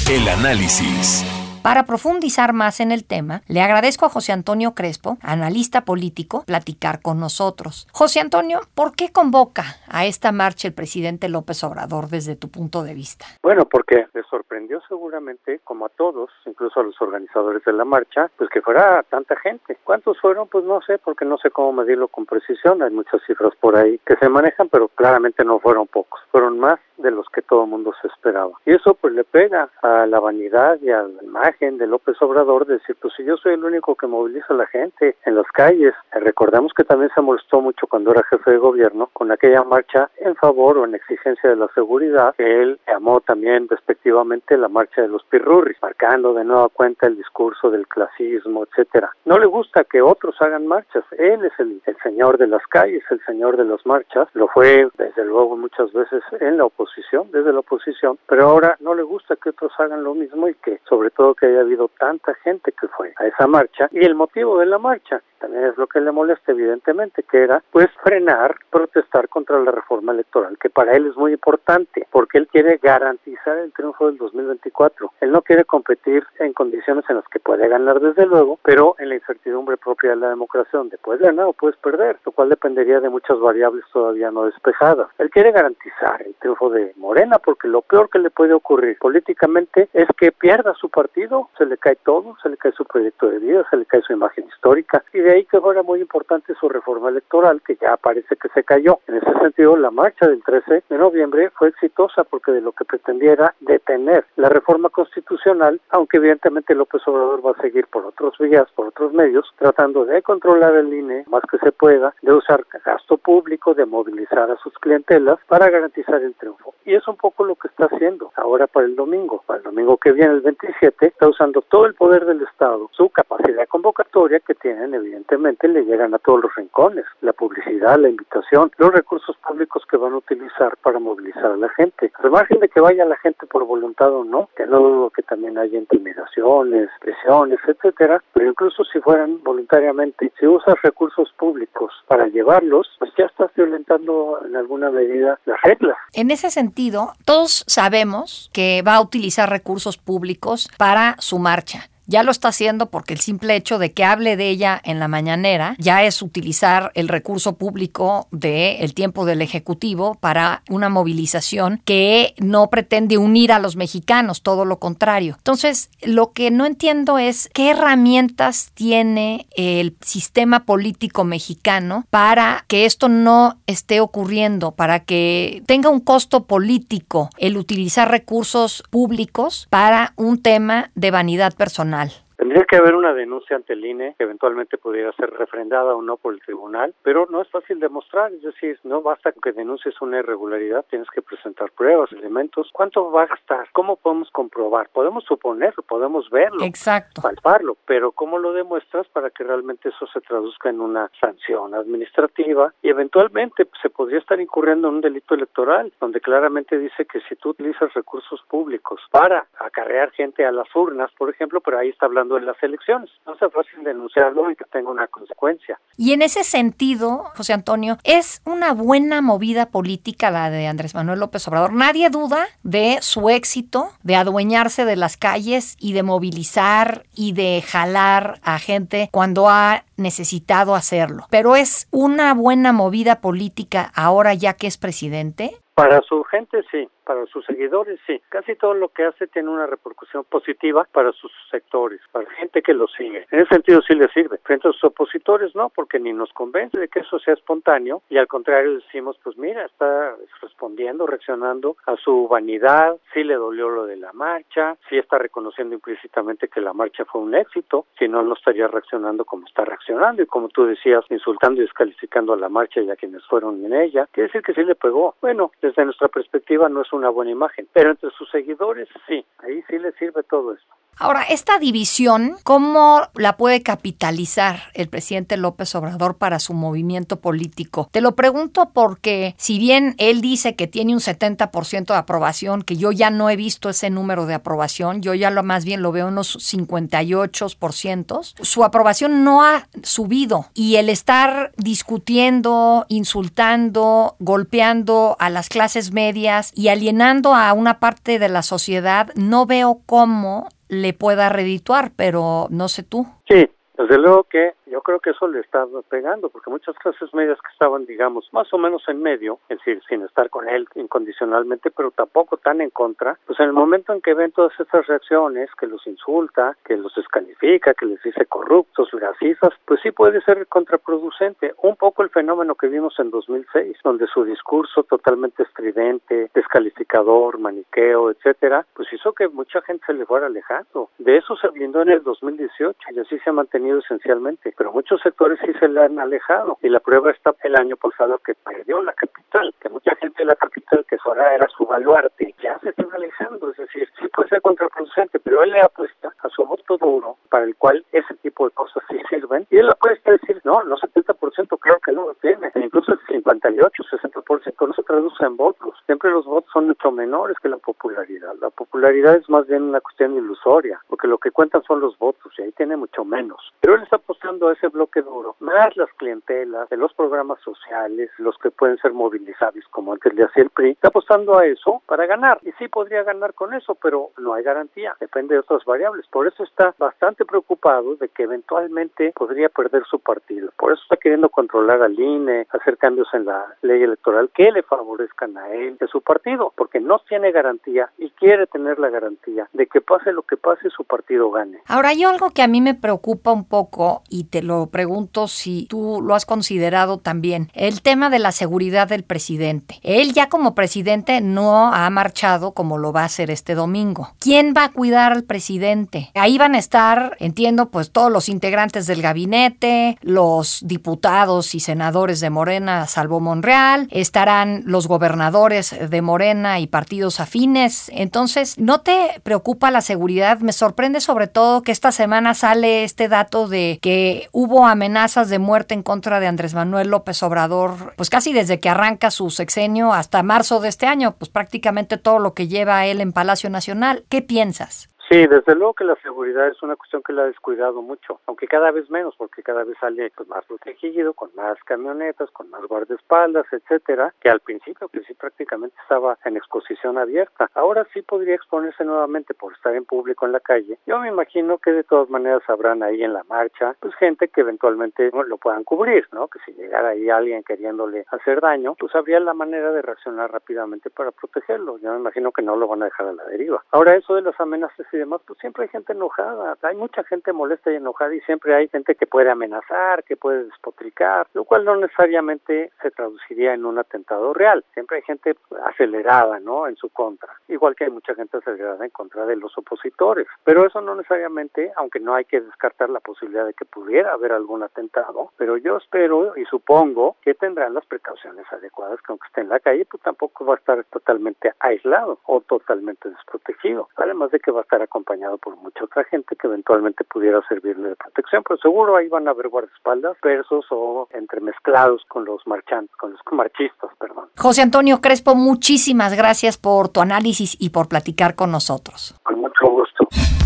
El 0.08 0.28
análisis. 0.28 1.24
Para 1.62 1.84
profundizar 1.84 2.54
más 2.54 2.80
en 2.80 2.90
el 2.90 3.04
tema, 3.04 3.42
le 3.46 3.60
agradezco 3.60 4.06
a 4.06 4.08
José 4.08 4.32
Antonio 4.32 4.74
Crespo, 4.74 5.18
analista 5.20 5.82
político, 5.82 6.42
platicar 6.46 7.02
con 7.02 7.20
nosotros. 7.20 7.86
José 7.92 8.20
Antonio, 8.20 8.60
¿por 8.74 8.96
qué 8.96 9.12
convoca 9.12 9.64
a 9.86 10.06
esta 10.06 10.32
marcha 10.32 10.68
el 10.68 10.74
presidente 10.74 11.28
López 11.28 11.62
Obrador 11.62 12.08
desde 12.08 12.34
tu 12.34 12.48
punto 12.48 12.82
de 12.82 12.94
vista? 12.94 13.26
Bueno, 13.42 13.66
porque 13.66 14.06
le 14.14 14.22
sorprendió 14.22 14.80
seguramente, 14.88 15.60
como 15.62 15.84
a 15.84 15.90
todos, 15.90 16.30
incluso 16.46 16.80
a 16.80 16.82
los 16.82 17.00
organizadores 17.02 17.62
de 17.64 17.74
la 17.74 17.84
marcha, 17.84 18.30
pues 18.38 18.48
que 18.48 18.62
fuera 18.62 19.02
tanta 19.10 19.36
gente. 19.36 19.76
¿Cuántos 19.84 20.18
fueron? 20.18 20.48
Pues 20.48 20.64
no 20.64 20.80
sé, 20.80 20.96
porque 20.96 21.26
no 21.26 21.36
sé 21.36 21.50
cómo 21.50 21.74
medirlo 21.74 22.08
con 22.08 22.24
precisión. 22.24 22.82
Hay 22.82 22.90
muchas 22.90 23.20
cifras 23.26 23.52
por 23.60 23.76
ahí 23.76 24.00
que 24.06 24.16
se 24.16 24.30
manejan, 24.30 24.70
pero 24.70 24.88
claramente 24.88 25.44
no 25.44 25.60
fueron 25.60 25.86
pocos. 25.86 26.20
Fueron 26.30 26.58
más 26.58 26.80
de 26.96 27.10
los 27.10 27.26
que 27.28 27.42
todo 27.42 27.64
el 27.64 27.70
mundo 27.70 27.92
se 28.00 28.08
esperaba. 28.08 28.52
Y 28.64 28.74
eso 28.74 28.94
pues 28.94 29.14
le 29.14 29.24
pega 29.24 29.68
a 29.82 30.06
la 30.06 30.20
vanidad 30.20 30.78
y 30.80 30.90
a 30.90 31.02
la 31.02 31.22
imagen 31.50 31.78
de 31.78 31.86
López 31.86 32.16
Obrador 32.22 32.66
de 32.66 32.74
decir, 32.74 32.96
pues 33.00 33.12
si 33.16 33.24
yo 33.24 33.36
soy 33.36 33.54
el 33.54 33.64
único 33.64 33.94
que 33.96 34.06
moviliza 34.06 34.46
a 34.50 34.56
la 34.56 34.66
gente 34.66 35.16
en 35.24 35.34
las 35.34 35.46
calles. 35.48 35.94
Recordamos 36.12 36.72
que 36.74 36.84
también 36.84 37.10
se 37.14 37.20
molestó 37.20 37.60
mucho 37.60 37.86
cuando 37.88 38.12
era 38.12 38.22
jefe 38.24 38.52
de 38.52 38.58
gobierno 38.58 39.08
con 39.12 39.32
aquella 39.32 39.64
marcha 39.64 40.10
en 40.18 40.36
favor 40.36 40.78
o 40.78 40.84
en 40.84 40.94
exigencia 40.94 41.50
de 41.50 41.56
la 41.56 41.68
seguridad 41.74 42.34
que 42.36 42.62
él 42.62 42.78
llamó 42.86 43.20
también 43.20 43.68
respectivamente 43.68 44.56
la 44.56 44.68
marcha 44.68 45.02
de 45.02 45.08
los 45.08 45.24
pirurris, 45.24 45.76
marcando 45.82 46.34
de 46.34 46.44
nueva 46.44 46.68
cuenta 46.68 47.06
el 47.06 47.16
discurso 47.16 47.70
del 47.70 47.86
clasismo, 47.88 48.64
etcétera. 48.64 49.10
No 49.24 49.38
le 49.38 49.46
gusta 49.46 49.84
que 49.84 50.00
otros 50.02 50.40
hagan 50.40 50.66
marchas. 50.66 51.04
Él 51.18 51.44
es 51.44 51.52
el, 51.58 51.82
el 51.84 51.96
señor 52.02 52.38
de 52.38 52.46
las 52.46 52.64
calles, 52.68 53.02
el 53.10 53.20
señor 53.24 53.56
de 53.56 53.64
las 53.64 53.84
marchas. 53.84 54.28
Lo 54.34 54.46
fue 54.48 54.88
desde 54.98 55.24
luego 55.24 55.56
muchas 55.56 55.92
veces 55.92 56.22
en 56.40 56.58
la 56.58 56.64
oposición 56.64 57.30
desde 57.32 57.52
la 57.52 57.60
oposición, 57.60 58.18
pero 58.26 58.48
ahora 58.48 58.76
no 58.80 58.94
le 58.94 59.02
gusta 59.02 59.36
que 59.36 59.50
otros 59.50 59.72
hagan 59.78 60.04
lo 60.04 60.14
mismo 60.14 60.48
y 60.48 60.54
que 60.54 60.80
sobre 60.88 61.10
todo 61.10 61.34
que 61.40 61.46
haya 61.46 61.60
habido 61.60 61.90
tanta 61.98 62.34
gente 62.44 62.72
que 62.72 62.86
fue 62.88 63.14
a 63.16 63.26
esa 63.26 63.46
marcha 63.46 63.88
y 63.92 64.04
el 64.04 64.14
motivo 64.14 64.58
de 64.58 64.66
la 64.66 64.78
marcha 64.78 65.22
también 65.40 65.64
es 65.64 65.78
lo 65.78 65.86
que 65.86 66.00
le 66.00 66.12
molesta 66.12 66.52
evidentemente, 66.52 67.22
que 67.22 67.42
era 67.42 67.62
pues 67.72 67.88
frenar, 68.04 68.56
protestar 68.70 69.28
contra 69.28 69.58
la 69.58 69.72
reforma 69.72 70.12
electoral, 70.12 70.56
que 70.58 70.70
para 70.70 70.92
él 70.92 71.06
es 71.06 71.16
muy 71.16 71.32
importante, 71.32 72.06
porque 72.12 72.38
él 72.38 72.46
quiere 72.46 72.76
garantizar 72.76 73.56
el 73.56 73.72
triunfo 73.72 74.06
del 74.06 74.18
2024. 74.18 75.12
Él 75.20 75.32
no 75.32 75.42
quiere 75.42 75.64
competir 75.64 76.24
en 76.38 76.52
condiciones 76.52 77.04
en 77.08 77.16
las 77.16 77.28
que 77.28 77.40
puede 77.40 77.66
ganar 77.68 78.00
desde 78.00 78.26
luego, 78.26 78.58
pero 78.62 78.94
en 78.98 79.08
la 79.08 79.14
incertidumbre 79.14 79.78
propia 79.78 80.10
de 80.10 80.16
la 80.16 80.28
democracia, 80.28 80.78
donde 80.78 80.98
puedes 80.98 81.22
ganar 81.22 81.46
o 81.46 81.52
puedes 81.54 81.76
perder, 81.78 82.18
lo 82.24 82.32
cual 82.32 82.50
dependería 82.50 83.00
de 83.00 83.08
muchas 83.08 83.40
variables 83.40 83.84
todavía 83.92 84.30
no 84.30 84.44
despejadas. 84.44 85.08
Él 85.18 85.30
quiere 85.30 85.52
garantizar 85.52 86.20
el 86.22 86.34
triunfo 86.34 86.68
de 86.68 86.92
Morena, 86.96 87.38
porque 87.38 87.66
lo 87.66 87.80
peor 87.80 88.10
que 88.10 88.18
le 88.18 88.30
puede 88.30 88.52
ocurrir 88.52 88.98
políticamente 88.98 89.88
es 89.94 90.06
que 90.18 90.32
pierda 90.32 90.74
su 90.74 90.90
partido, 90.90 91.29
se 91.56 91.66
le 91.66 91.76
cae 91.78 91.96
todo, 92.04 92.36
se 92.42 92.48
le 92.48 92.56
cae 92.56 92.72
su 92.72 92.84
proyecto 92.84 93.28
de 93.28 93.38
vida, 93.38 93.66
se 93.70 93.76
le 93.76 93.86
cae 93.86 94.02
su 94.02 94.12
imagen 94.12 94.46
histórica, 94.48 95.04
y 95.12 95.20
de 95.20 95.32
ahí 95.32 95.44
que 95.44 95.60
fuera 95.60 95.82
muy 95.82 96.00
importante 96.00 96.54
su 96.54 96.68
reforma 96.68 97.08
electoral, 97.08 97.62
que 97.62 97.76
ya 97.76 97.96
parece 97.96 98.36
que 98.36 98.48
se 98.50 98.64
cayó. 98.64 98.98
En 99.06 99.16
ese 99.16 99.32
sentido, 99.40 99.76
la 99.76 99.90
marcha 99.90 100.26
del 100.26 100.42
13 100.42 100.84
de 100.88 100.98
noviembre 100.98 101.50
fue 101.50 101.68
exitosa 101.68 102.24
porque 102.24 102.52
de 102.52 102.60
lo 102.60 102.72
que 102.72 102.84
pretendía 102.84 103.32
era 103.32 103.54
detener 103.60 104.24
la 104.36 104.48
reforma 104.48 104.88
constitucional, 104.88 105.80
aunque 105.90 106.18
evidentemente 106.18 106.74
López 106.74 107.02
Obrador 107.06 107.44
va 107.46 107.52
a 107.52 107.62
seguir 107.62 107.86
por 107.86 108.04
otros 108.04 108.36
vías, 108.38 108.66
por 108.74 108.88
otros 108.88 109.12
medios, 109.12 109.52
tratando 109.58 110.04
de 110.04 110.22
controlar 110.22 110.74
el 110.74 110.92
INE 110.92 111.24
más 111.28 111.42
que 111.50 111.58
se 111.58 111.72
pueda, 111.72 112.14
de 112.22 112.32
usar 112.32 112.64
gasto 112.84 113.16
público, 113.16 113.74
de 113.74 113.86
movilizar 113.86 114.50
a 114.50 114.56
sus 114.56 114.72
clientelas 114.74 115.38
para 115.46 115.70
garantizar 115.70 116.22
el 116.22 116.34
triunfo. 116.34 116.74
Y 116.84 116.94
es 116.94 117.06
un 117.06 117.16
poco 117.16 117.44
lo 117.44 117.54
que 117.54 117.68
está 117.68 117.86
haciendo 117.86 118.32
ahora 118.36 118.66
para 118.66 118.86
el 118.86 118.96
domingo. 118.96 119.42
Para 119.46 119.58
el 119.58 119.64
domingo 119.64 119.96
que 119.98 120.12
viene, 120.12 120.34
el 120.34 120.40
27, 120.40 121.14
está 121.20 121.28
usando 121.28 121.60
todo 121.60 121.84
el 121.84 121.92
poder 121.92 122.24
del 122.24 122.40
Estado, 122.40 122.88
su 122.92 123.10
capacidad 123.10 123.68
convocatoria 123.68 124.40
que 124.40 124.54
tienen 124.54 124.94
evidentemente 124.94 125.68
le 125.68 125.84
llegan 125.84 126.14
a 126.14 126.18
todos 126.18 126.40
los 126.44 126.54
rincones, 126.54 127.04
la 127.20 127.34
publicidad, 127.34 127.98
la 127.98 128.08
invitación, 128.08 128.70
los 128.78 128.90
recursos 128.90 129.36
públicos 129.46 129.82
que 129.90 129.98
van 129.98 130.14
a 130.14 130.16
utilizar 130.16 130.78
para 130.78 130.98
movilizar 130.98 131.44
a 131.44 131.56
la 131.58 131.68
gente. 131.70 132.10
Al 132.22 132.30
margen 132.30 132.60
de 132.60 132.70
que 132.70 132.80
vaya 132.80 133.04
la 133.04 133.18
gente 133.18 133.46
por 133.46 133.66
voluntad 133.66 134.10
o 134.10 134.24
no, 134.24 134.48
que 134.56 134.64
no 134.64 134.78
dudo 134.78 135.10
que 135.10 135.22
también 135.22 135.58
haya 135.58 135.78
intimidaciones, 135.78 136.88
presiones, 137.00 137.58
etcétera, 137.66 138.22
pero 138.32 138.48
incluso 138.48 138.82
si 138.84 138.98
fueran 139.00 139.42
voluntariamente, 139.44 140.32
si 140.40 140.46
usas 140.46 140.76
recursos 140.82 141.30
públicos 141.38 141.92
para 142.08 142.28
llevarlos, 142.28 142.88
pues 142.98 143.12
ya 143.18 143.26
estás 143.26 143.50
violentando 143.54 144.40
en 144.46 144.56
alguna 144.56 144.90
medida 144.90 145.38
las 145.44 145.60
reglas. 145.62 145.98
En 146.14 146.30
ese 146.30 146.50
sentido, 146.50 147.12
todos 147.26 147.64
sabemos 147.66 148.50
que 148.54 148.82
va 148.86 148.94
a 148.94 149.02
utilizar 149.02 149.50
recursos 149.50 149.98
públicos 149.98 150.70
para 150.78 151.09
su 151.18 151.38
marcha 151.38 151.88
ya 152.10 152.24
lo 152.24 152.32
está 152.32 152.48
haciendo 152.48 152.90
porque 152.90 153.14
el 153.14 153.20
simple 153.20 153.54
hecho 153.54 153.78
de 153.78 153.92
que 153.92 154.04
hable 154.04 154.36
de 154.36 154.50
ella 154.50 154.80
en 154.84 154.98
la 154.98 155.06
mañanera 155.06 155.76
ya 155.78 156.02
es 156.02 156.22
utilizar 156.22 156.90
el 156.94 157.08
recurso 157.08 157.56
público 157.56 158.26
del 158.32 158.94
tiempo 158.94 159.24
del 159.24 159.42
Ejecutivo 159.42 160.16
para 160.20 160.62
una 160.68 160.88
movilización 160.88 161.80
que 161.84 162.34
no 162.38 162.68
pretende 162.68 163.16
unir 163.16 163.52
a 163.52 163.60
los 163.60 163.76
mexicanos, 163.76 164.42
todo 164.42 164.64
lo 164.64 164.80
contrario. 164.80 165.36
Entonces, 165.38 165.88
lo 166.02 166.32
que 166.32 166.50
no 166.50 166.66
entiendo 166.66 167.18
es 167.18 167.48
qué 167.54 167.70
herramientas 167.70 168.72
tiene 168.74 169.46
el 169.56 169.96
sistema 170.00 170.64
político 170.64 171.22
mexicano 171.22 172.06
para 172.10 172.64
que 172.66 172.86
esto 172.86 173.08
no 173.08 173.60
esté 173.68 174.00
ocurriendo, 174.00 174.72
para 174.72 175.04
que 175.04 175.62
tenga 175.66 175.88
un 175.88 176.00
costo 176.00 176.44
político 176.44 177.30
el 177.38 177.56
utilizar 177.56 178.10
recursos 178.10 178.82
públicos 178.90 179.68
para 179.70 180.12
un 180.16 180.42
tema 180.42 180.90
de 180.96 181.12
vanidad 181.12 181.54
personal 181.54 181.99
mal. 182.00 182.29
Tendría 182.50 182.66
que 182.66 182.78
haber 182.78 182.96
una 182.96 183.14
denuncia 183.14 183.54
ante 183.54 183.74
el 183.74 183.84
INE 183.84 184.16
que 184.18 184.24
eventualmente 184.24 184.76
pudiera 184.76 185.12
ser 185.12 185.30
refrendada 185.30 185.94
o 185.94 186.02
no 186.02 186.16
por 186.16 186.34
el 186.34 186.40
tribunal, 186.40 186.92
pero 187.04 187.28
no 187.30 187.42
es 187.42 187.48
fácil 187.48 187.78
demostrar, 187.78 188.32
es 188.32 188.42
decir, 188.42 188.76
no 188.82 189.02
basta 189.02 189.30
que 189.30 189.52
denuncies 189.52 190.02
una 190.02 190.18
irregularidad, 190.18 190.84
tienes 190.90 191.08
que 191.10 191.22
presentar 191.22 191.70
pruebas, 191.70 192.10
elementos. 192.10 192.68
¿Cuánto 192.72 193.08
va 193.12 193.22
a 193.22 193.26
gastar? 193.26 193.68
¿Cómo 193.70 193.94
podemos 193.94 194.32
comprobar? 194.32 194.88
Podemos 194.88 195.22
suponerlo, 195.26 195.84
podemos 195.84 196.28
verlo, 196.28 196.64
Exacto. 196.64 197.22
palparlo, 197.22 197.76
pero 197.86 198.10
¿cómo 198.10 198.36
lo 198.36 198.52
demuestras 198.52 199.06
para 199.10 199.30
que 199.30 199.44
realmente 199.44 199.90
eso 199.90 200.08
se 200.08 200.20
traduzca 200.20 200.70
en 200.70 200.80
una 200.80 201.08
sanción 201.20 201.72
administrativa 201.76 202.74
y 202.82 202.88
eventualmente 202.88 203.68
se 203.80 203.90
podría 203.90 204.18
estar 204.18 204.40
incurriendo 204.40 204.88
en 204.88 204.94
un 204.94 205.00
delito 205.02 205.36
electoral, 205.36 205.92
donde 206.00 206.20
claramente 206.20 206.76
dice 206.78 207.04
que 207.04 207.20
si 207.28 207.36
tú 207.36 207.50
utilizas 207.50 207.94
recursos 207.94 208.42
públicos 208.48 209.00
para 209.12 209.46
acarrear 209.60 210.10
gente 210.10 210.44
a 210.44 210.50
las 210.50 210.66
urnas, 210.74 211.12
por 211.16 211.30
ejemplo, 211.30 211.60
pero 211.60 211.78
ahí 211.78 211.90
está 211.90 212.06
hablando 212.06 212.39
en 212.40 212.46
las 212.46 212.60
elecciones. 212.62 213.08
No 213.26 213.36
sea 213.36 213.48
fácil 213.50 213.84
denunciarlo 213.84 214.50
y 214.50 214.56
que 214.56 214.64
tenga 214.64 214.90
una 214.90 215.06
consecuencia. 215.06 215.78
Y 215.96 216.12
en 216.12 216.22
ese 216.22 216.42
sentido, 216.42 217.24
José 217.36 217.52
Antonio, 217.52 217.98
es 218.04 218.42
una 218.44 218.72
buena 218.72 219.20
movida 219.20 219.70
política 219.70 220.30
la 220.30 220.50
de 220.50 220.66
Andrés 220.66 220.94
Manuel 220.94 221.20
López 221.20 221.46
Obrador. 221.46 221.72
Nadie 221.72 222.10
duda 222.10 222.46
de 222.62 222.98
su 223.00 223.30
éxito 223.30 223.90
de 224.02 224.16
adueñarse 224.16 224.84
de 224.84 224.96
las 224.96 225.16
calles 225.16 225.76
y 225.78 225.92
de 225.92 226.02
movilizar 226.02 227.04
y 227.14 227.32
de 227.32 227.62
jalar 227.62 228.40
a 228.42 228.58
gente 228.58 229.08
cuando 229.12 229.48
ha 229.48 229.84
necesitado 229.96 230.74
hacerlo. 230.74 231.26
Pero 231.30 231.56
es 231.56 231.86
una 231.90 232.34
buena 232.34 232.72
movida 232.72 233.20
política 233.20 233.92
ahora 233.94 234.34
ya 234.34 234.54
que 234.54 234.66
es 234.66 234.78
presidente. 234.78 235.52
Para 235.74 236.00
su 236.02 236.24
gente 236.24 236.62
sí, 236.70 236.88
para 237.10 237.26
sus 237.26 237.44
seguidores 237.44 237.98
sí. 238.06 238.22
Casi 238.28 238.54
todo 238.54 238.72
lo 238.72 238.90
que 238.90 239.02
hace 239.02 239.26
tiene 239.26 239.50
una 239.50 239.66
repercusión 239.66 240.22
positiva 240.22 240.86
para 240.92 241.10
sus 241.10 241.32
sectores, 241.50 242.00
para 242.12 242.24
la 242.24 242.30
gente 242.36 242.62
que 242.62 242.72
lo 242.72 242.86
sigue. 242.86 243.26
En 243.32 243.40
ese 243.40 243.48
sentido 243.48 243.82
sí 243.82 243.96
le 243.96 244.06
sirve. 244.10 244.38
Frente 244.44 244.68
a 244.68 244.70
sus 244.70 244.84
opositores 244.84 245.52
no, 245.56 245.70
porque 245.70 245.98
ni 245.98 246.12
nos 246.12 246.32
convence 246.32 246.78
de 246.78 246.86
que 246.86 247.00
eso 247.00 247.18
sea 247.18 247.34
espontáneo 247.34 248.02
y 248.08 248.16
al 248.16 248.28
contrario 248.28 248.76
decimos, 248.76 249.18
pues 249.24 249.36
mira, 249.36 249.66
está 249.66 250.14
respondiendo, 250.40 251.04
reaccionando 251.04 251.76
a 251.86 251.96
su 251.96 252.28
vanidad, 252.28 252.94
sí 253.12 253.24
le 253.24 253.34
dolió 253.34 253.70
lo 253.70 253.86
de 253.86 253.96
la 253.96 254.12
marcha, 254.12 254.76
sí 254.88 254.96
está 254.96 255.18
reconociendo 255.18 255.74
implícitamente 255.74 256.46
que 256.46 256.60
la 256.60 256.72
marcha 256.72 257.04
fue 257.06 257.22
un 257.22 257.34
éxito, 257.34 257.86
si 257.98 258.06
no, 258.06 258.22
no 258.22 258.34
estaría 258.34 258.68
reaccionando 258.68 259.24
como 259.24 259.48
está 259.48 259.64
reaccionando 259.64 260.22
y 260.22 260.26
como 260.26 260.48
tú 260.48 260.64
decías, 260.64 261.04
insultando 261.10 261.60
y 261.60 261.64
descalificando 261.64 262.34
a 262.34 262.36
la 262.36 262.48
marcha 262.48 262.80
y 262.80 262.88
a 262.88 262.94
quienes 262.94 263.26
fueron 263.26 263.64
en 263.64 263.72
ella. 263.72 264.06
Quiere 264.12 264.28
decir 264.28 264.42
que 264.42 264.54
sí 264.54 264.62
le 264.62 264.76
pegó. 264.76 265.16
Bueno, 265.20 265.50
desde 265.60 265.84
nuestra 265.84 266.06
perspectiva 266.06 266.68
no 266.68 266.82
es 266.82 266.92
una 267.00 267.10
buena 267.10 267.32
imagen, 267.32 267.68
pero 267.72 267.90
entre 267.90 268.10
sus 268.10 268.30
seguidores 268.30 268.88
sí, 269.08 269.24
ahí 269.38 269.62
sí 269.68 269.78
le 269.78 269.92
sirve 269.92 270.22
todo 270.22 270.52
esto. 270.52 270.74
Ahora, 270.96 271.22
esta 271.22 271.58
división, 271.58 272.36
¿cómo 272.42 273.00
la 273.14 273.38
puede 273.38 273.62
capitalizar 273.62 274.64
el 274.74 274.88
presidente 274.88 275.38
López 275.38 275.74
Obrador 275.74 276.18
para 276.18 276.38
su 276.38 276.52
movimiento 276.52 277.20
político? 277.20 277.88
Te 277.90 278.02
lo 278.02 278.14
pregunto 278.14 278.70
porque 278.74 279.34
si 279.38 279.58
bien 279.58 279.94
él 279.96 280.20
dice 280.20 280.56
que 280.56 280.66
tiene 280.66 280.92
un 280.92 281.00
70% 281.00 281.86
de 281.86 281.94
aprobación, 281.94 282.60
que 282.60 282.76
yo 282.76 282.92
ya 282.92 283.08
no 283.08 283.30
he 283.30 283.36
visto 283.36 283.70
ese 283.70 283.88
número 283.88 284.26
de 284.26 284.34
aprobación, 284.34 285.00
yo 285.00 285.14
ya 285.14 285.30
lo 285.30 285.42
más 285.42 285.64
bien 285.64 285.80
lo 285.80 285.90
veo 285.90 286.08
unos 286.08 286.36
58%, 286.36 288.34
su 288.42 288.64
aprobación 288.64 289.24
no 289.24 289.42
ha 289.42 289.68
subido 289.82 290.50
y 290.52 290.76
el 290.76 290.90
estar 290.90 291.52
discutiendo, 291.56 292.84
insultando, 292.88 294.16
golpeando 294.18 295.16
a 295.18 295.30
las 295.30 295.48
clases 295.48 295.92
medias 295.92 296.52
y 296.54 296.68
alienando 296.68 297.34
a 297.34 297.52
una 297.54 297.80
parte 297.80 298.18
de 298.18 298.28
la 298.28 298.42
sociedad, 298.42 299.08
no 299.14 299.46
veo 299.46 299.80
cómo 299.86 300.48
le 300.70 300.92
pueda 300.92 301.28
redituar, 301.28 301.92
pero 301.96 302.46
no 302.50 302.68
sé 302.68 302.84
tú. 302.84 303.06
Sí, 303.28 303.50
desde 303.76 303.98
luego 303.98 304.24
que 304.24 304.54
yo 304.70 304.80
creo 304.82 305.00
que 305.00 305.10
eso 305.10 305.26
le 305.26 305.40
está 305.40 305.66
pegando, 305.88 306.30
porque 306.30 306.50
muchas 306.50 306.76
clases 306.76 307.12
medias 307.12 307.38
que 307.40 307.52
estaban, 307.52 307.86
digamos, 307.86 308.28
más 308.32 308.52
o 308.52 308.58
menos 308.58 308.82
en 308.88 309.02
medio, 309.02 309.38
es 309.48 309.58
decir, 309.58 309.82
sin 309.88 310.02
estar 310.02 310.30
con 310.30 310.48
él 310.48 310.66
incondicionalmente, 310.74 311.70
pero 311.70 311.90
tampoco 311.90 312.36
tan 312.36 312.60
en 312.60 312.70
contra, 312.70 313.18
pues 313.26 313.38
en 313.40 313.46
el 313.46 313.52
momento 313.52 313.92
en 313.92 314.00
que 314.00 314.14
ven 314.14 314.32
todas 314.32 314.58
estas 314.58 314.86
reacciones, 314.86 315.50
que 315.58 315.66
los 315.66 315.86
insulta, 315.86 316.56
que 316.64 316.76
los 316.76 316.94
descalifica, 316.94 317.74
que 317.74 317.86
les 317.86 318.02
dice 318.02 318.26
corruptos, 318.26 318.90
racistas, 318.92 319.52
pues 319.64 319.80
sí 319.82 319.90
puede 319.90 320.20
ser 320.22 320.46
contraproducente. 320.46 321.54
Un 321.62 321.76
poco 321.76 322.02
el 322.02 322.10
fenómeno 322.10 322.54
que 322.54 322.68
vimos 322.68 322.98
en 322.98 323.10
2006, 323.10 323.78
donde 323.82 324.06
su 324.06 324.24
discurso 324.24 324.84
totalmente 324.84 325.42
estridente, 325.42 326.30
descalificador, 326.34 327.38
maniqueo, 327.38 328.10
etcétera, 328.10 328.66
pues 328.74 328.92
hizo 328.92 329.12
que 329.12 329.28
mucha 329.28 329.60
gente 329.62 329.86
se 329.86 329.94
le 329.94 330.06
fuera 330.06 330.26
alejando. 330.26 330.90
De 330.98 331.16
eso 331.16 331.36
se 331.36 331.48
blindó 331.48 331.82
en 331.82 331.90
el 331.90 332.02
2018 332.02 332.78
y 332.94 333.00
así 333.00 333.18
se 333.18 333.30
ha 333.30 333.32
mantenido 333.32 333.78
esencialmente 333.78 334.52
pero 334.60 334.74
muchos 334.74 335.00
sectores 335.00 335.38
sí 335.42 335.54
se 335.58 335.68
le 335.68 335.80
han 335.80 335.98
alejado. 335.98 336.58
Y 336.60 336.68
la 336.68 336.80
prueba 336.80 337.10
está 337.10 337.34
el 337.44 337.56
año 337.56 337.78
pasado 337.78 338.18
que 338.18 338.34
perdió 338.34 338.82
la 338.82 338.92
capital, 338.92 339.54
que 339.58 339.70
mucha 339.70 339.96
gente 339.96 340.16
de 340.18 340.26
la 340.26 340.34
capital 340.34 340.84
que 340.86 340.98
ahora 341.02 341.34
era 341.34 341.48
su 341.48 341.64
baluarte, 341.64 342.34
ya 342.42 342.58
se 342.58 342.68
están 342.68 342.92
alejando, 342.92 343.50
es 343.50 343.56
decir, 343.56 343.88
sí 343.98 344.06
puede 344.08 344.28
ser 344.28 344.42
contraproducente, 344.42 345.18
pero 345.18 345.42
él 345.42 345.52
le 345.52 345.62
apuesta 345.62 346.12
a 346.22 346.28
su 346.28 346.44
voto 346.44 346.76
duro 346.76 347.16
para 347.30 347.44
el 347.44 347.56
cual 347.56 347.82
ese 347.92 348.14
tipo 348.16 348.44
de 348.46 348.50
cosas 348.50 348.82
sí 348.90 348.98
sirven. 349.08 349.46
Y 349.50 349.56
él 349.56 349.70
apuesta 349.70 350.10
a 350.10 350.18
decir, 350.18 350.40
no, 350.44 350.62
no 350.64 350.76
70% 350.76 351.58
creo 351.58 351.78
que 351.78 351.92
no 351.92 352.08
lo 352.08 352.14
tiene, 352.16 352.50
e 352.54 352.60
incluso 352.60 352.92
el 352.92 353.00
58, 353.08 353.82
60% 353.82 354.66
no 354.66 354.74
se 354.74 354.82
traduce 354.82 355.24
en 355.24 355.36
votos, 355.38 355.74
siempre 355.86 356.10
los 356.10 356.26
votos 356.26 356.50
son 356.52 356.66
mucho 356.66 356.92
menores 356.92 357.38
que 357.42 357.48
la 357.48 357.56
popularidad, 357.56 358.34
la 358.42 358.50
popularidad 358.50 359.16
es 359.16 359.28
más 359.30 359.46
bien 359.46 359.62
una 359.62 359.80
cuestión 359.80 360.14
ilusoria, 360.16 360.82
porque 360.88 361.08
lo 361.08 361.16
que 361.16 361.30
cuentan 361.30 361.62
son 361.62 361.80
los 361.80 361.96
votos 361.98 362.32
y 362.38 362.42
ahí 362.42 362.52
tiene 362.52 362.76
mucho 362.76 363.06
menos, 363.06 363.40
pero 363.60 363.74
él 363.74 363.82
está 363.82 363.96
apostando 363.96 364.49
ese 364.52 364.68
bloque 364.68 365.02
duro, 365.02 365.36
más 365.40 365.76
las 365.76 365.90
clientelas 365.94 366.68
de 366.68 366.76
los 366.76 366.92
programas 366.94 367.40
sociales, 367.40 368.10
los 368.18 368.36
que 368.38 368.50
pueden 368.50 368.78
ser 368.78 368.92
movilizables, 368.92 369.64
como 369.68 369.92
antes 369.92 370.14
le 370.14 370.24
hacía 370.24 370.44
el 370.44 370.50
PRI, 370.50 370.70
está 370.70 370.88
apostando 370.88 371.38
a 371.38 371.46
eso 371.46 371.82
para 371.86 372.06
ganar. 372.06 372.38
Y 372.42 372.52
sí 372.52 372.68
podría 372.68 373.02
ganar 373.02 373.34
con 373.34 373.54
eso, 373.54 373.74
pero 373.74 374.10
no 374.18 374.34
hay 374.34 374.42
garantía, 374.42 374.96
depende 375.00 375.34
de 375.34 375.40
otras 375.40 375.64
variables. 375.64 376.06
Por 376.08 376.26
eso 376.26 376.44
está 376.44 376.74
bastante 376.78 377.24
preocupado 377.24 377.96
de 377.96 378.08
que 378.08 378.24
eventualmente 378.24 379.12
podría 379.16 379.48
perder 379.48 379.84
su 379.84 379.98
partido. 379.98 380.50
Por 380.56 380.72
eso 380.72 380.82
está 380.82 380.96
queriendo 380.96 381.28
controlar 381.28 381.82
al 381.82 381.98
INE, 381.98 382.46
hacer 382.50 382.76
cambios 382.78 383.08
en 383.12 383.26
la 383.26 383.44
ley 383.62 383.82
electoral 383.82 384.30
que 384.34 384.50
le 384.50 384.62
favorezcan 384.62 385.36
a 385.36 385.52
él, 385.52 385.76
de 385.78 385.86
su 385.88 386.00
partido, 386.00 386.52
porque 386.56 386.80
no 386.80 386.98
tiene 387.08 387.32
garantía 387.32 387.90
y 387.98 388.10
quiere 388.10 388.46
tener 388.46 388.78
la 388.78 388.90
garantía 388.90 389.48
de 389.52 389.66
que 389.66 389.80
pase 389.80 390.12
lo 390.12 390.22
que 390.22 390.36
pase, 390.36 390.70
su 390.70 390.84
partido 390.84 391.30
gane. 391.30 391.58
Ahora, 391.66 391.90
hay 391.90 392.04
algo 392.04 392.30
que 392.30 392.42
a 392.42 392.48
mí 392.48 392.60
me 392.60 392.74
preocupa 392.74 393.32
un 393.32 393.46
poco 393.46 394.02
y 394.08 394.24
te 394.24 394.39
lo 394.42 394.66
pregunto 394.66 395.28
si 395.28 395.66
tú 395.68 396.00
lo 396.02 396.14
has 396.14 396.26
considerado 396.26 396.98
también, 396.98 397.50
el 397.54 397.82
tema 397.82 398.10
de 398.10 398.18
la 398.18 398.32
seguridad 398.32 398.88
del 398.88 399.04
presidente. 399.04 399.80
Él 399.82 400.12
ya 400.12 400.28
como 400.28 400.54
presidente 400.54 401.20
no 401.20 401.72
ha 401.72 401.88
marchado 401.90 402.52
como 402.52 402.78
lo 402.78 402.92
va 402.92 403.02
a 403.02 403.06
hacer 403.06 403.30
este 403.30 403.54
domingo. 403.54 404.14
¿Quién 404.18 404.54
va 404.56 404.64
a 404.64 404.72
cuidar 404.72 405.12
al 405.12 405.24
presidente? 405.24 406.10
Ahí 406.14 406.38
van 406.38 406.54
a 406.54 406.58
estar, 406.58 407.16
entiendo, 407.20 407.70
pues 407.70 407.90
todos 407.90 408.10
los 408.10 408.28
integrantes 408.28 408.86
del 408.86 409.02
gabinete, 409.02 409.98
los 410.02 410.60
diputados 410.62 411.54
y 411.54 411.60
senadores 411.60 412.20
de 412.20 412.30
Morena, 412.30 412.86
salvo 412.86 413.20
Monreal, 413.20 413.88
estarán 413.90 414.62
los 414.64 414.86
gobernadores 414.86 415.74
de 415.90 416.02
Morena 416.02 416.60
y 416.60 416.66
partidos 416.66 417.20
afines. 417.20 417.90
Entonces, 417.94 418.58
¿no 418.58 418.80
te 418.80 419.20
preocupa 419.22 419.70
la 419.70 419.80
seguridad? 419.80 420.38
Me 420.40 420.52
sorprende 420.52 421.00
sobre 421.00 421.26
todo 421.26 421.62
que 421.62 421.72
esta 421.72 421.92
semana 421.92 422.34
sale 422.34 422.84
este 422.84 423.08
dato 423.08 423.48
de 423.48 423.78
que 423.82 424.28
hubo 424.32 424.66
amenazas 424.66 425.28
de 425.28 425.38
muerte 425.38 425.74
en 425.74 425.82
contra 425.82 426.20
de 426.20 426.26
Andrés 426.26 426.54
Manuel 426.54 426.88
López 426.88 427.22
Obrador, 427.22 427.94
pues 427.96 428.10
casi 428.10 428.32
desde 428.32 428.60
que 428.60 428.68
arranca 428.68 429.10
su 429.10 429.30
sexenio 429.30 429.92
hasta 429.92 430.22
marzo 430.22 430.60
de 430.60 430.68
este 430.68 430.86
año, 430.86 431.16
pues 431.16 431.28
prácticamente 431.28 431.98
todo 431.98 432.18
lo 432.18 432.34
que 432.34 432.48
lleva 432.48 432.86
él 432.86 433.00
en 433.00 433.12
Palacio 433.12 433.50
Nacional. 433.50 434.04
¿Qué 434.08 434.22
piensas? 434.22 434.88
Sí, 435.10 435.26
desde 435.26 435.56
luego 435.56 435.74
que 435.74 435.82
la 435.82 435.96
seguridad 435.96 436.46
es 436.46 436.62
una 436.62 436.76
cuestión 436.76 437.02
que 437.02 437.12
la 437.12 437.22
ha 437.22 437.26
descuidado 437.26 437.82
mucho, 437.82 438.20
aunque 438.28 438.46
cada 438.46 438.70
vez 438.70 438.88
menos, 438.90 439.16
porque 439.16 439.42
cada 439.42 439.64
vez 439.64 439.76
sale 439.80 440.12
pues, 440.14 440.28
más 440.28 440.44
protegido, 440.44 441.14
con 441.14 441.30
más 441.34 441.58
camionetas, 441.64 442.30
con 442.30 442.48
más 442.48 442.64
guardaespaldas, 442.68 443.44
etcétera, 443.50 444.14
que 444.20 444.30
al 444.30 444.38
principio 444.38 444.86
que 444.86 445.00
sí 445.00 445.14
prácticamente 445.14 445.74
estaba 445.82 446.16
en 446.24 446.36
exposición 446.36 446.96
abierta. 446.96 447.50
Ahora 447.54 447.88
sí 447.92 448.02
podría 448.02 448.36
exponerse 448.36 448.84
nuevamente 448.84 449.34
por 449.34 449.52
estar 449.52 449.74
en 449.74 449.84
público 449.84 450.26
en 450.26 450.32
la 450.32 450.38
calle. 450.38 450.78
Yo 450.86 451.00
me 451.00 451.08
imagino 451.08 451.58
que 451.58 451.72
de 451.72 451.82
todas 451.82 452.08
maneras 452.08 452.42
habrán 452.46 452.84
ahí 452.84 453.02
en 453.02 453.12
la 453.12 453.24
marcha, 453.24 453.74
pues 453.80 453.92
gente 453.96 454.28
que 454.28 454.42
eventualmente 454.42 455.10
lo 455.26 455.38
puedan 455.38 455.64
cubrir, 455.64 456.06
¿no? 456.12 456.28
Que 456.28 456.38
si 456.46 456.52
llegara 456.52 456.90
ahí 456.90 457.10
alguien 457.10 457.42
queriéndole 457.42 458.06
hacer 458.12 458.40
daño, 458.40 458.76
pues 458.78 458.94
habría 458.94 459.18
la 459.18 459.34
manera 459.34 459.72
de 459.72 459.82
reaccionar 459.82 460.30
rápidamente 460.30 460.88
para 460.88 461.10
protegerlo. 461.10 461.78
Yo 461.78 461.92
me 461.94 461.98
imagino 461.98 462.30
que 462.30 462.42
no 462.42 462.54
lo 462.54 462.68
van 462.68 462.82
a 462.82 462.84
dejar 462.84 463.08
a 463.08 463.12
la 463.12 463.24
deriva. 463.24 463.64
Ahora 463.72 463.96
eso 463.96 464.14
de 464.14 464.22
las 464.22 464.40
amenazas 464.40 464.86
y 464.92 464.99
demás, 465.00 465.20
pues 465.26 465.38
siempre 465.40 465.64
hay 465.64 465.68
gente 465.68 465.92
enojada, 465.92 466.56
hay 466.62 466.76
mucha 466.76 467.02
gente 467.04 467.32
molesta 467.32 467.70
y 467.72 467.76
enojada 467.76 468.14
y 468.14 468.20
siempre 468.22 468.54
hay 468.54 468.68
gente 468.68 468.94
que 468.94 469.06
puede 469.06 469.30
amenazar, 469.30 470.04
que 470.04 470.16
puede 470.16 470.44
despotricar, 470.44 471.26
lo 471.34 471.44
cual 471.44 471.64
no 471.64 471.76
necesariamente 471.76 472.70
se 472.80 472.90
traduciría 472.90 473.54
en 473.54 473.64
un 473.64 473.78
atentado 473.78 474.32
real. 474.32 474.64
Siempre 474.74 474.98
hay 474.98 475.02
gente 475.02 475.36
acelerada, 475.64 476.40
¿no? 476.40 476.66
En 476.66 476.76
su 476.76 476.88
contra, 476.90 477.32
igual 477.48 477.74
que 477.74 477.84
hay 477.84 477.90
mucha 477.90 478.14
gente 478.14 478.36
acelerada 478.36 478.84
en 478.84 478.90
contra 478.90 479.26
de 479.26 479.36
los 479.36 479.56
opositores. 479.58 480.26
Pero 480.44 480.66
eso 480.66 480.80
no 480.80 480.94
necesariamente, 480.94 481.72
aunque 481.76 482.00
no 482.00 482.14
hay 482.14 482.24
que 482.24 482.40
descartar 482.40 482.90
la 482.90 483.00
posibilidad 483.00 483.46
de 483.46 483.54
que 483.54 483.64
pudiera 483.64 484.12
haber 484.12 484.32
algún 484.32 484.62
atentado, 484.62 485.32
pero 485.36 485.56
yo 485.56 485.76
espero 485.76 486.36
y 486.36 486.44
supongo 486.44 487.16
que 487.22 487.34
tendrán 487.34 487.74
las 487.74 487.86
precauciones 487.86 488.46
adecuadas 488.52 489.00
que 489.00 489.12
aunque 489.12 489.26
esté 489.26 489.40
en 489.40 489.48
la 489.48 489.60
calle, 489.60 489.84
pues 489.84 490.02
tampoco 490.02 490.44
va 490.44 490.54
a 490.54 490.58
estar 490.58 490.84
totalmente 490.84 491.52
aislado 491.60 492.18
o 492.26 492.40
totalmente 492.40 493.08
desprotegido. 493.08 493.88
Además 493.96 494.30
de 494.30 494.40
que 494.40 494.50
va 494.50 494.60
a 494.60 494.62
estar 494.62 494.82
acompañado 494.90 495.38
por 495.38 495.56
mucha 495.56 495.84
otra 495.84 496.04
gente 496.04 496.34
que 496.36 496.46
eventualmente 496.46 497.04
pudiera 497.04 497.40
servirle 497.48 497.90
de 497.90 497.96
protección, 497.96 498.42
pero 498.46 498.58
seguro 498.58 498.96
ahí 498.96 499.08
van 499.08 499.28
a 499.28 499.30
haber 499.30 499.48
guardaespaldas 499.48 500.16
versos 500.22 500.66
o 500.70 501.08
entremezclados 501.12 502.02
con 502.08 502.24
los 502.24 502.44
marchantes, 502.46 502.94
con 502.96 503.12
los 503.12 503.20
marchistas, 503.30 503.90
perdón. 503.98 504.28
José 504.36 504.62
Antonio 504.62 505.00
Crespo, 505.00 505.34
muchísimas 505.34 506.16
gracias 506.16 506.58
por 506.58 506.88
tu 506.88 507.00
análisis 507.00 507.56
y 507.60 507.70
por 507.70 507.88
platicar 507.88 508.34
con 508.34 508.50
nosotros. 508.50 509.14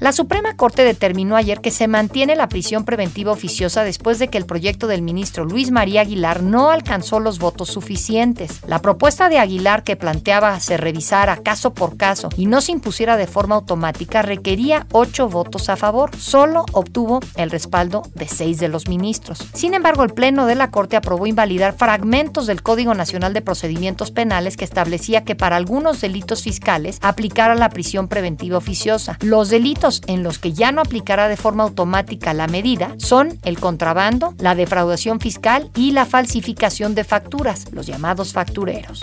La 0.00 0.12
Suprema 0.12 0.56
Corte 0.56 0.84
determinó 0.84 1.36
ayer 1.36 1.60
que 1.60 1.70
se 1.70 1.88
mantiene 1.88 2.36
la 2.36 2.48
prisión 2.48 2.84
preventiva 2.84 3.32
oficiosa 3.32 3.84
después 3.84 4.18
de 4.18 4.28
que 4.28 4.38
el 4.38 4.44
proyecto 4.44 4.86
del 4.86 5.02
ministro 5.02 5.44
Luis 5.44 5.70
María 5.70 6.02
Aguilar 6.02 6.42
no 6.42 6.70
alcanzó 6.70 7.20
los 7.20 7.38
votos 7.38 7.68
suficientes. 7.68 8.60
La 8.66 8.80
propuesta 8.80 9.28
de 9.28 9.38
Aguilar 9.38 9.84
que 9.84 9.96
planteaba 9.96 10.60
se 10.60 10.76
revisara 10.76 11.38
caso 11.38 11.74
por 11.74 11.96
caso 11.96 12.28
y 12.36 12.46
no 12.46 12.60
se 12.60 12.72
impusiera 12.72 13.16
de 13.16 13.26
forma 13.26 13.54
automática 13.54 14.22
requería 14.22 14.86
ocho 14.92 15.28
votos 15.28 15.68
a 15.68 15.76
favor. 15.76 16.10
Solo 16.16 16.64
obtuvo 16.72 17.20
el 17.36 17.50
respaldo 17.50 18.02
de 18.14 18.28
seis 18.28 18.58
de 18.58 18.68
los 18.68 18.88
ministros. 18.88 19.38
Sin 19.54 19.74
embargo, 19.74 20.02
el 20.02 20.12
Pleno 20.12 20.46
de 20.46 20.54
la 20.54 20.70
Corte 20.70 20.96
aprobó 20.96 21.26
invalidar 21.26 21.76
fragmentos 21.76 22.46
del 22.46 22.62
Código 22.62 22.94
Nacional 22.94 23.32
de 23.32 23.42
Procedimientos 23.42 24.10
Penales 24.10 24.56
que 24.56 24.64
establecía 24.64 25.24
que 25.24 25.34
para 25.34 25.56
algunos 25.56 26.00
delitos 26.00 26.42
fiscales 26.42 26.98
aplicara 27.00 27.54
la 27.54 27.70
prisión 27.70 28.08
preventiva 28.08 28.58
oficiosa. 28.58 29.18
Los 29.20 29.50
delitos 29.50 29.93
en 30.06 30.22
los 30.22 30.38
que 30.38 30.52
ya 30.52 30.72
no 30.72 30.80
aplicará 30.80 31.28
de 31.28 31.36
forma 31.36 31.64
automática 31.64 32.34
la 32.34 32.46
medida 32.46 32.94
son 32.98 33.38
el 33.44 33.58
contrabando, 33.58 34.34
la 34.38 34.54
defraudación 34.54 35.20
fiscal 35.20 35.70
y 35.74 35.92
la 35.92 36.06
falsificación 36.06 36.94
de 36.94 37.04
facturas, 37.04 37.66
los 37.72 37.86
llamados 37.86 38.32
factureros. 38.32 39.00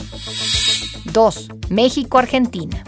2. 1.06 1.50
México-Argentina. 1.70 2.84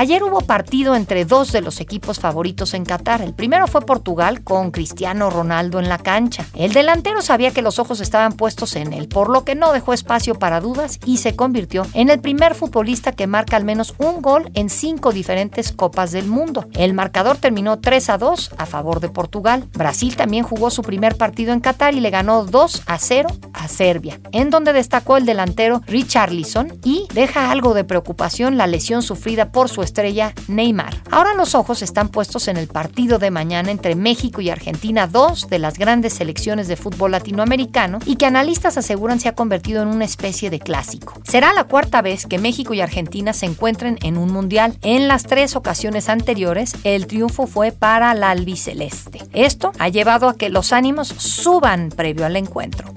Ayer 0.00 0.24
hubo 0.24 0.40
partido 0.40 0.94
entre 0.94 1.26
dos 1.26 1.52
de 1.52 1.60
los 1.60 1.78
equipos 1.78 2.20
favoritos 2.20 2.72
en 2.72 2.86
Qatar. 2.86 3.20
El 3.20 3.34
primero 3.34 3.66
fue 3.66 3.82
Portugal 3.82 4.42
con 4.42 4.70
Cristiano 4.70 5.28
Ronaldo 5.28 5.78
en 5.78 5.90
la 5.90 5.98
cancha. 5.98 6.46
El 6.54 6.72
delantero 6.72 7.20
sabía 7.20 7.50
que 7.50 7.60
los 7.60 7.78
ojos 7.78 8.00
estaban 8.00 8.32
puestos 8.32 8.76
en 8.76 8.94
él, 8.94 9.08
por 9.08 9.28
lo 9.28 9.44
que 9.44 9.54
no 9.54 9.74
dejó 9.74 9.92
espacio 9.92 10.36
para 10.36 10.62
dudas 10.62 10.98
y 11.04 11.18
se 11.18 11.36
convirtió 11.36 11.86
en 11.92 12.08
el 12.08 12.18
primer 12.18 12.54
futbolista 12.54 13.12
que 13.12 13.26
marca 13.26 13.58
al 13.58 13.66
menos 13.66 13.92
un 13.98 14.22
gol 14.22 14.50
en 14.54 14.70
cinco 14.70 15.12
diferentes 15.12 15.70
Copas 15.70 16.12
del 16.12 16.24
Mundo. 16.24 16.66
El 16.72 16.94
marcador 16.94 17.36
terminó 17.36 17.78
3 17.80 18.08
a 18.08 18.16
2 18.16 18.52
a 18.56 18.64
favor 18.64 19.00
de 19.00 19.10
Portugal. 19.10 19.68
Brasil 19.74 20.16
también 20.16 20.44
jugó 20.44 20.70
su 20.70 20.80
primer 20.80 21.18
partido 21.18 21.52
en 21.52 21.60
Qatar 21.60 21.92
y 21.92 22.00
le 22.00 22.08
ganó 22.08 22.46
2 22.46 22.84
a 22.86 22.96
0 22.96 23.28
a 23.52 23.68
Serbia, 23.68 24.18
en 24.32 24.48
donde 24.48 24.72
destacó 24.72 25.18
el 25.18 25.26
delantero 25.26 25.82
Richarlison 25.86 26.80
y 26.84 27.06
deja 27.12 27.50
algo 27.50 27.74
de 27.74 27.84
preocupación 27.84 28.56
la 28.56 28.66
lesión 28.66 29.02
sufrida 29.02 29.52
por 29.52 29.68
su 29.68 29.82
estrella 29.90 30.34
Neymar. 30.46 31.02
Ahora 31.10 31.34
los 31.34 31.56
ojos 31.56 31.82
están 31.82 32.08
puestos 32.08 32.46
en 32.46 32.56
el 32.56 32.68
partido 32.68 33.18
de 33.18 33.32
mañana 33.32 33.72
entre 33.72 33.96
México 33.96 34.40
y 34.40 34.48
Argentina, 34.48 35.08
dos 35.08 35.48
de 35.48 35.58
las 35.58 35.78
grandes 35.78 36.14
selecciones 36.14 36.68
de 36.68 36.76
fútbol 36.76 37.10
latinoamericano 37.10 37.98
y 38.06 38.16
que 38.16 38.26
analistas 38.26 38.78
aseguran 38.78 39.18
se 39.18 39.28
ha 39.28 39.34
convertido 39.34 39.82
en 39.82 39.88
una 39.88 40.04
especie 40.04 40.48
de 40.48 40.60
clásico. 40.60 41.14
Será 41.24 41.52
la 41.52 41.64
cuarta 41.64 42.02
vez 42.02 42.26
que 42.26 42.38
México 42.38 42.72
y 42.72 42.80
Argentina 42.80 43.32
se 43.32 43.46
encuentren 43.46 43.98
en 44.02 44.16
un 44.16 44.32
mundial. 44.32 44.78
En 44.82 45.08
las 45.08 45.24
tres 45.24 45.56
ocasiones 45.56 46.08
anteriores, 46.08 46.74
el 46.84 47.08
triunfo 47.08 47.48
fue 47.48 47.72
para 47.72 48.14
la 48.14 48.30
albiceleste. 48.30 49.20
Esto 49.32 49.72
ha 49.78 49.88
llevado 49.88 50.28
a 50.28 50.36
que 50.36 50.50
los 50.50 50.72
ánimos 50.72 51.08
suban 51.08 51.88
previo 51.88 52.26
al 52.26 52.36
encuentro. 52.36 52.94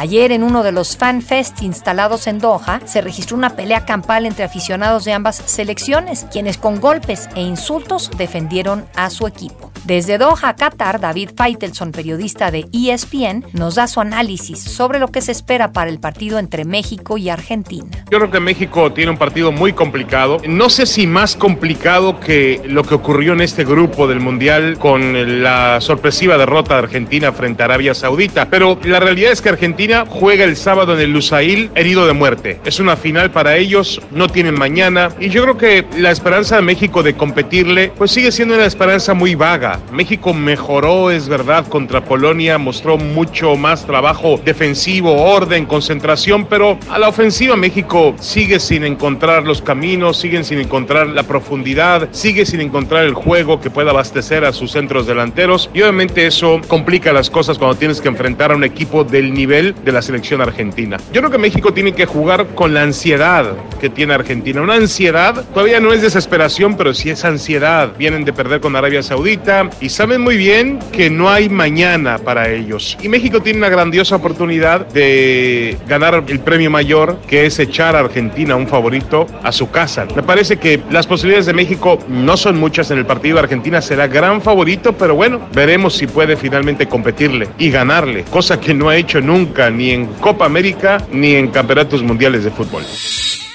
Ayer 0.00 0.32
en 0.32 0.42
uno 0.42 0.62
de 0.62 0.72
los 0.72 0.96
fan 0.96 1.20
fest 1.20 1.60
instalados 1.60 2.26
en 2.26 2.38
Doha 2.38 2.80
se 2.86 3.02
registró 3.02 3.36
una 3.36 3.50
pelea 3.50 3.84
campal 3.84 4.24
entre 4.24 4.44
aficionados 4.44 5.04
de 5.04 5.12
ambas 5.12 5.36
selecciones, 5.44 6.26
quienes 6.32 6.56
con 6.56 6.80
golpes 6.80 7.28
e 7.34 7.42
insultos 7.42 8.10
defendieron 8.16 8.86
a 8.96 9.10
su 9.10 9.26
equipo. 9.26 9.69
Desde 9.84 10.18
Doha, 10.18 10.54
Qatar, 10.56 11.00
David 11.00 11.30
Feitelson, 11.36 11.90
periodista 11.92 12.50
de 12.50 12.66
ESPN, 12.72 13.44
nos 13.52 13.76
da 13.76 13.86
su 13.86 14.00
análisis 14.00 14.60
sobre 14.60 14.98
lo 14.98 15.08
que 15.08 15.22
se 15.22 15.32
espera 15.32 15.72
para 15.72 15.90
el 15.90 15.98
partido 15.98 16.38
entre 16.38 16.64
México 16.64 17.16
y 17.16 17.30
Argentina. 17.30 17.88
Yo 18.10 18.18
creo 18.18 18.30
que 18.30 18.40
México 18.40 18.92
tiene 18.92 19.10
un 19.10 19.16
partido 19.16 19.52
muy 19.52 19.72
complicado. 19.72 20.38
No 20.46 20.68
sé 20.68 20.86
si 20.86 21.06
más 21.06 21.34
complicado 21.34 22.20
que 22.20 22.60
lo 22.66 22.84
que 22.84 22.94
ocurrió 22.94 23.32
en 23.32 23.40
este 23.40 23.64
grupo 23.64 24.06
del 24.06 24.20
Mundial 24.20 24.78
con 24.78 25.42
la 25.42 25.80
sorpresiva 25.80 26.36
derrota 26.36 26.74
de 26.74 26.80
Argentina 26.80 27.32
frente 27.32 27.62
a 27.62 27.66
Arabia 27.66 27.94
Saudita, 27.94 28.48
pero 28.50 28.78
la 28.84 29.00
realidad 29.00 29.32
es 29.32 29.40
que 29.40 29.48
Argentina 29.48 30.04
juega 30.08 30.44
el 30.44 30.56
sábado 30.56 30.94
en 30.94 31.00
el 31.00 31.12
Lusail 31.12 31.70
herido 31.74 32.06
de 32.06 32.12
muerte. 32.12 32.60
Es 32.64 32.80
una 32.80 32.96
final 32.96 33.30
para 33.30 33.56
ellos, 33.56 34.00
no 34.10 34.28
tienen 34.28 34.58
mañana 34.58 35.10
y 35.18 35.30
yo 35.30 35.42
creo 35.42 35.56
que 35.56 35.86
la 35.98 36.10
esperanza 36.10 36.56
de 36.56 36.62
México 36.62 37.02
de 37.02 37.14
competirle 37.14 37.92
pues 37.96 38.10
sigue 38.10 38.30
siendo 38.32 38.54
una 38.54 38.66
esperanza 38.66 39.14
muy 39.14 39.34
vaga. 39.34 39.69
México 39.92 40.34
mejoró, 40.34 41.10
es 41.10 41.28
verdad, 41.28 41.66
contra 41.68 42.04
Polonia, 42.04 42.58
mostró 42.58 42.96
mucho 42.96 43.56
más 43.56 43.86
trabajo 43.86 44.40
defensivo, 44.44 45.22
orden, 45.22 45.66
concentración, 45.66 46.46
pero 46.46 46.78
a 46.90 46.98
la 46.98 47.08
ofensiva 47.08 47.56
México 47.56 48.14
sigue 48.18 48.58
sin 48.58 48.84
encontrar 48.84 49.44
los 49.44 49.62
caminos, 49.62 50.18
sigue 50.18 50.42
sin 50.44 50.58
encontrar 50.58 51.08
la 51.08 51.22
profundidad, 51.22 52.08
sigue 52.12 52.46
sin 52.46 52.60
encontrar 52.60 53.04
el 53.04 53.14
juego 53.14 53.60
que 53.60 53.70
pueda 53.70 53.90
abastecer 53.90 54.44
a 54.44 54.52
sus 54.52 54.72
centros 54.72 55.06
delanteros 55.06 55.70
y 55.74 55.82
obviamente 55.82 56.26
eso 56.26 56.60
complica 56.68 57.12
las 57.12 57.30
cosas 57.30 57.58
cuando 57.58 57.76
tienes 57.76 58.00
que 58.00 58.08
enfrentar 58.08 58.52
a 58.52 58.56
un 58.56 58.64
equipo 58.64 59.04
del 59.04 59.32
nivel 59.32 59.74
de 59.84 59.92
la 59.92 60.02
selección 60.02 60.40
argentina. 60.40 60.96
Yo 61.12 61.20
creo 61.20 61.30
que 61.30 61.38
México 61.38 61.72
tiene 61.72 61.92
que 61.92 62.06
jugar 62.06 62.48
con 62.54 62.74
la 62.74 62.82
ansiedad 62.82 63.54
que 63.80 63.90
tiene 63.90 64.14
Argentina, 64.14 64.60
una 64.60 64.74
ansiedad, 64.74 65.44
todavía 65.52 65.80
no 65.80 65.92
es 65.92 66.02
desesperación, 66.02 66.76
pero 66.76 66.94
sí 66.94 67.10
es 67.10 67.24
ansiedad. 67.24 67.92
Vienen 67.98 68.24
de 68.24 68.32
perder 68.32 68.60
con 68.60 68.76
Arabia 68.76 69.02
Saudita, 69.02 69.59
y 69.80 69.88
saben 69.88 70.22
muy 70.22 70.36
bien 70.36 70.78
que 70.92 71.10
no 71.10 71.28
hay 71.28 71.48
mañana 71.48 72.18
para 72.18 72.48
ellos. 72.48 72.96
Y 73.02 73.08
México 73.08 73.40
tiene 73.42 73.58
una 73.58 73.68
grandiosa 73.68 74.16
oportunidad 74.16 74.86
de 74.86 75.76
ganar 75.86 76.24
el 76.26 76.40
premio 76.40 76.70
mayor, 76.70 77.18
que 77.26 77.46
es 77.46 77.58
echar 77.58 77.96
a 77.96 78.00
Argentina, 78.00 78.56
un 78.56 78.66
favorito, 78.66 79.26
a 79.42 79.52
su 79.52 79.70
casa. 79.70 80.06
Me 80.14 80.22
parece 80.22 80.58
que 80.58 80.80
las 80.90 81.06
posibilidades 81.06 81.46
de 81.46 81.52
México 81.52 81.98
no 82.08 82.36
son 82.36 82.58
muchas 82.58 82.90
en 82.90 82.98
el 82.98 83.06
partido. 83.06 83.38
Argentina 83.38 83.80
será 83.82 84.06
gran 84.06 84.40
favorito, 84.40 84.92
pero 84.92 85.14
bueno, 85.14 85.40
veremos 85.52 85.94
si 85.94 86.06
puede 86.06 86.36
finalmente 86.36 86.86
competirle 86.86 87.48
y 87.58 87.70
ganarle, 87.70 88.24
cosa 88.24 88.60
que 88.60 88.74
no 88.74 88.88
ha 88.88 88.96
hecho 88.96 89.20
nunca 89.20 89.70
ni 89.70 89.90
en 89.90 90.06
Copa 90.06 90.46
América 90.46 91.04
ni 91.12 91.34
en 91.34 91.48
campeonatos 91.48 92.02
mundiales 92.02 92.44
de 92.44 92.50
fútbol. 92.50 92.84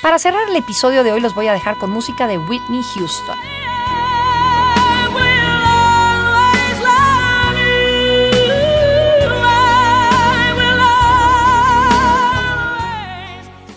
Para 0.02 0.20
cerrar 0.20 0.48
el 0.50 0.56
episodio 0.56 1.04
de 1.04 1.12
hoy 1.12 1.22
los 1.22 1.34
voy 1.34 1.48
a 1.48 1.54
dejar 1.54 1.78
con 1.78 1.90
música 1.90 2.28
de 2.28 2.38
Whitney 2.38 2.82
Houston. 2.94 3.65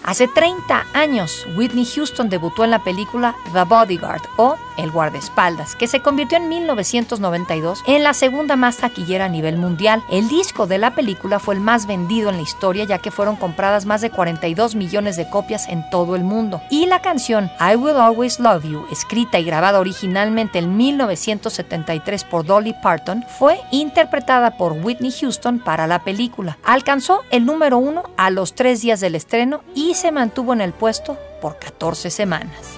Hace 0.09 0.27
30 0.27 0.87
años, 0.95 1.47
Whitney 1.55 1.85
Houston 1.85 2.31
debutó 2.31 2.65
en 2.65 2.71
la 2.71 2.83
película 2.83 3.37
The 3.53 3.65
Bodyguard 3.65 4.23
o 4.39 4.57
El 4.79 4.91
guardaespaldas, 4.91 5.77
que 5.77 5.87
se 5.87 6.01
convirtió 6.01 6.39
en 6.39 6.49
1992 6.49 7.83
en 7.87 8.03
la 8.03 8.15
segunda 8.15 8.57
más 8.57 8.79
taquillera 8.79 9.27
a 9.27 9.29
nivel 9.29 9.59
mundial. 9.59 10.03
El 10.11 10.29
disco 10.29 10.67
de 10.67 10.79
la 10.79 10.95
película 10.95 11.39
fue 11.39 11.57
el 11.57 11.61
más 11.61 11.87
vendido 11.87 12.31
en 12.31 12.37
la 12.37 12.43
historia 12.43 12.85
ya 12.85 12.99
que 12.99 13.11
fueron 13.11 13.37
compradas 13.37 13.85
más 13.85 14.01
de 14.01 14.11
42 14.11 14.75
millones 14.75 15.17
de 15.17 15.29
copias 15.29 15.69
en 15.69 15.89
todo 15.91 16.17
el 16.17 16.25
mundo. 16.25 16.63
Y 16.71 16.87
la 16.87 17.03
canción 17.03 17.51
I 17.61 17.77
Will 17.77 17.97
Always 17.97 18.41
Love 18.41 18.65
You, 18.65 18.87
escrita 18.91 19.39
y 19.39 19.45
grabada 19.45 19.81
originalmente 19.81 20.59
en 20.59 20.77
1973 20.77 22.25
por 22.25 22.47
Dolly 22.47 22.75
Parton, 22.83 23.25
fue 23.39 23.61
interpretada 23.71 24.57
por 24.57 24.73
Whitney 24.73 25.13
Houston 25.13 25.59
para 25.59 25.87
la 25.87 26.05
película. 26.05 26.59
Alcanzó 26.65 27.23
el 27.31 27.45
número 27.45 27.79
uno 27.79 28.05
a 28.17 28.31
los 28.31 28.55
tres 28.55 28.83
días 28.83 29.01
del 29.01 29.15
estreno 29.15 29.63
y 29.75 29.95
se 29.95 30.13
mantuvo 30.13 30.53
en 30.53 30.61
el 30.61 30.73
puesto 30.73 31.19
por 31.41 31.59
14 31.59 32.11
semanas. 32.11 32.78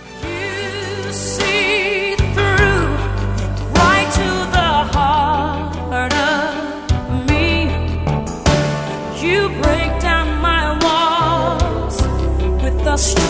lost 12.91 13.17
you 13.17 13.30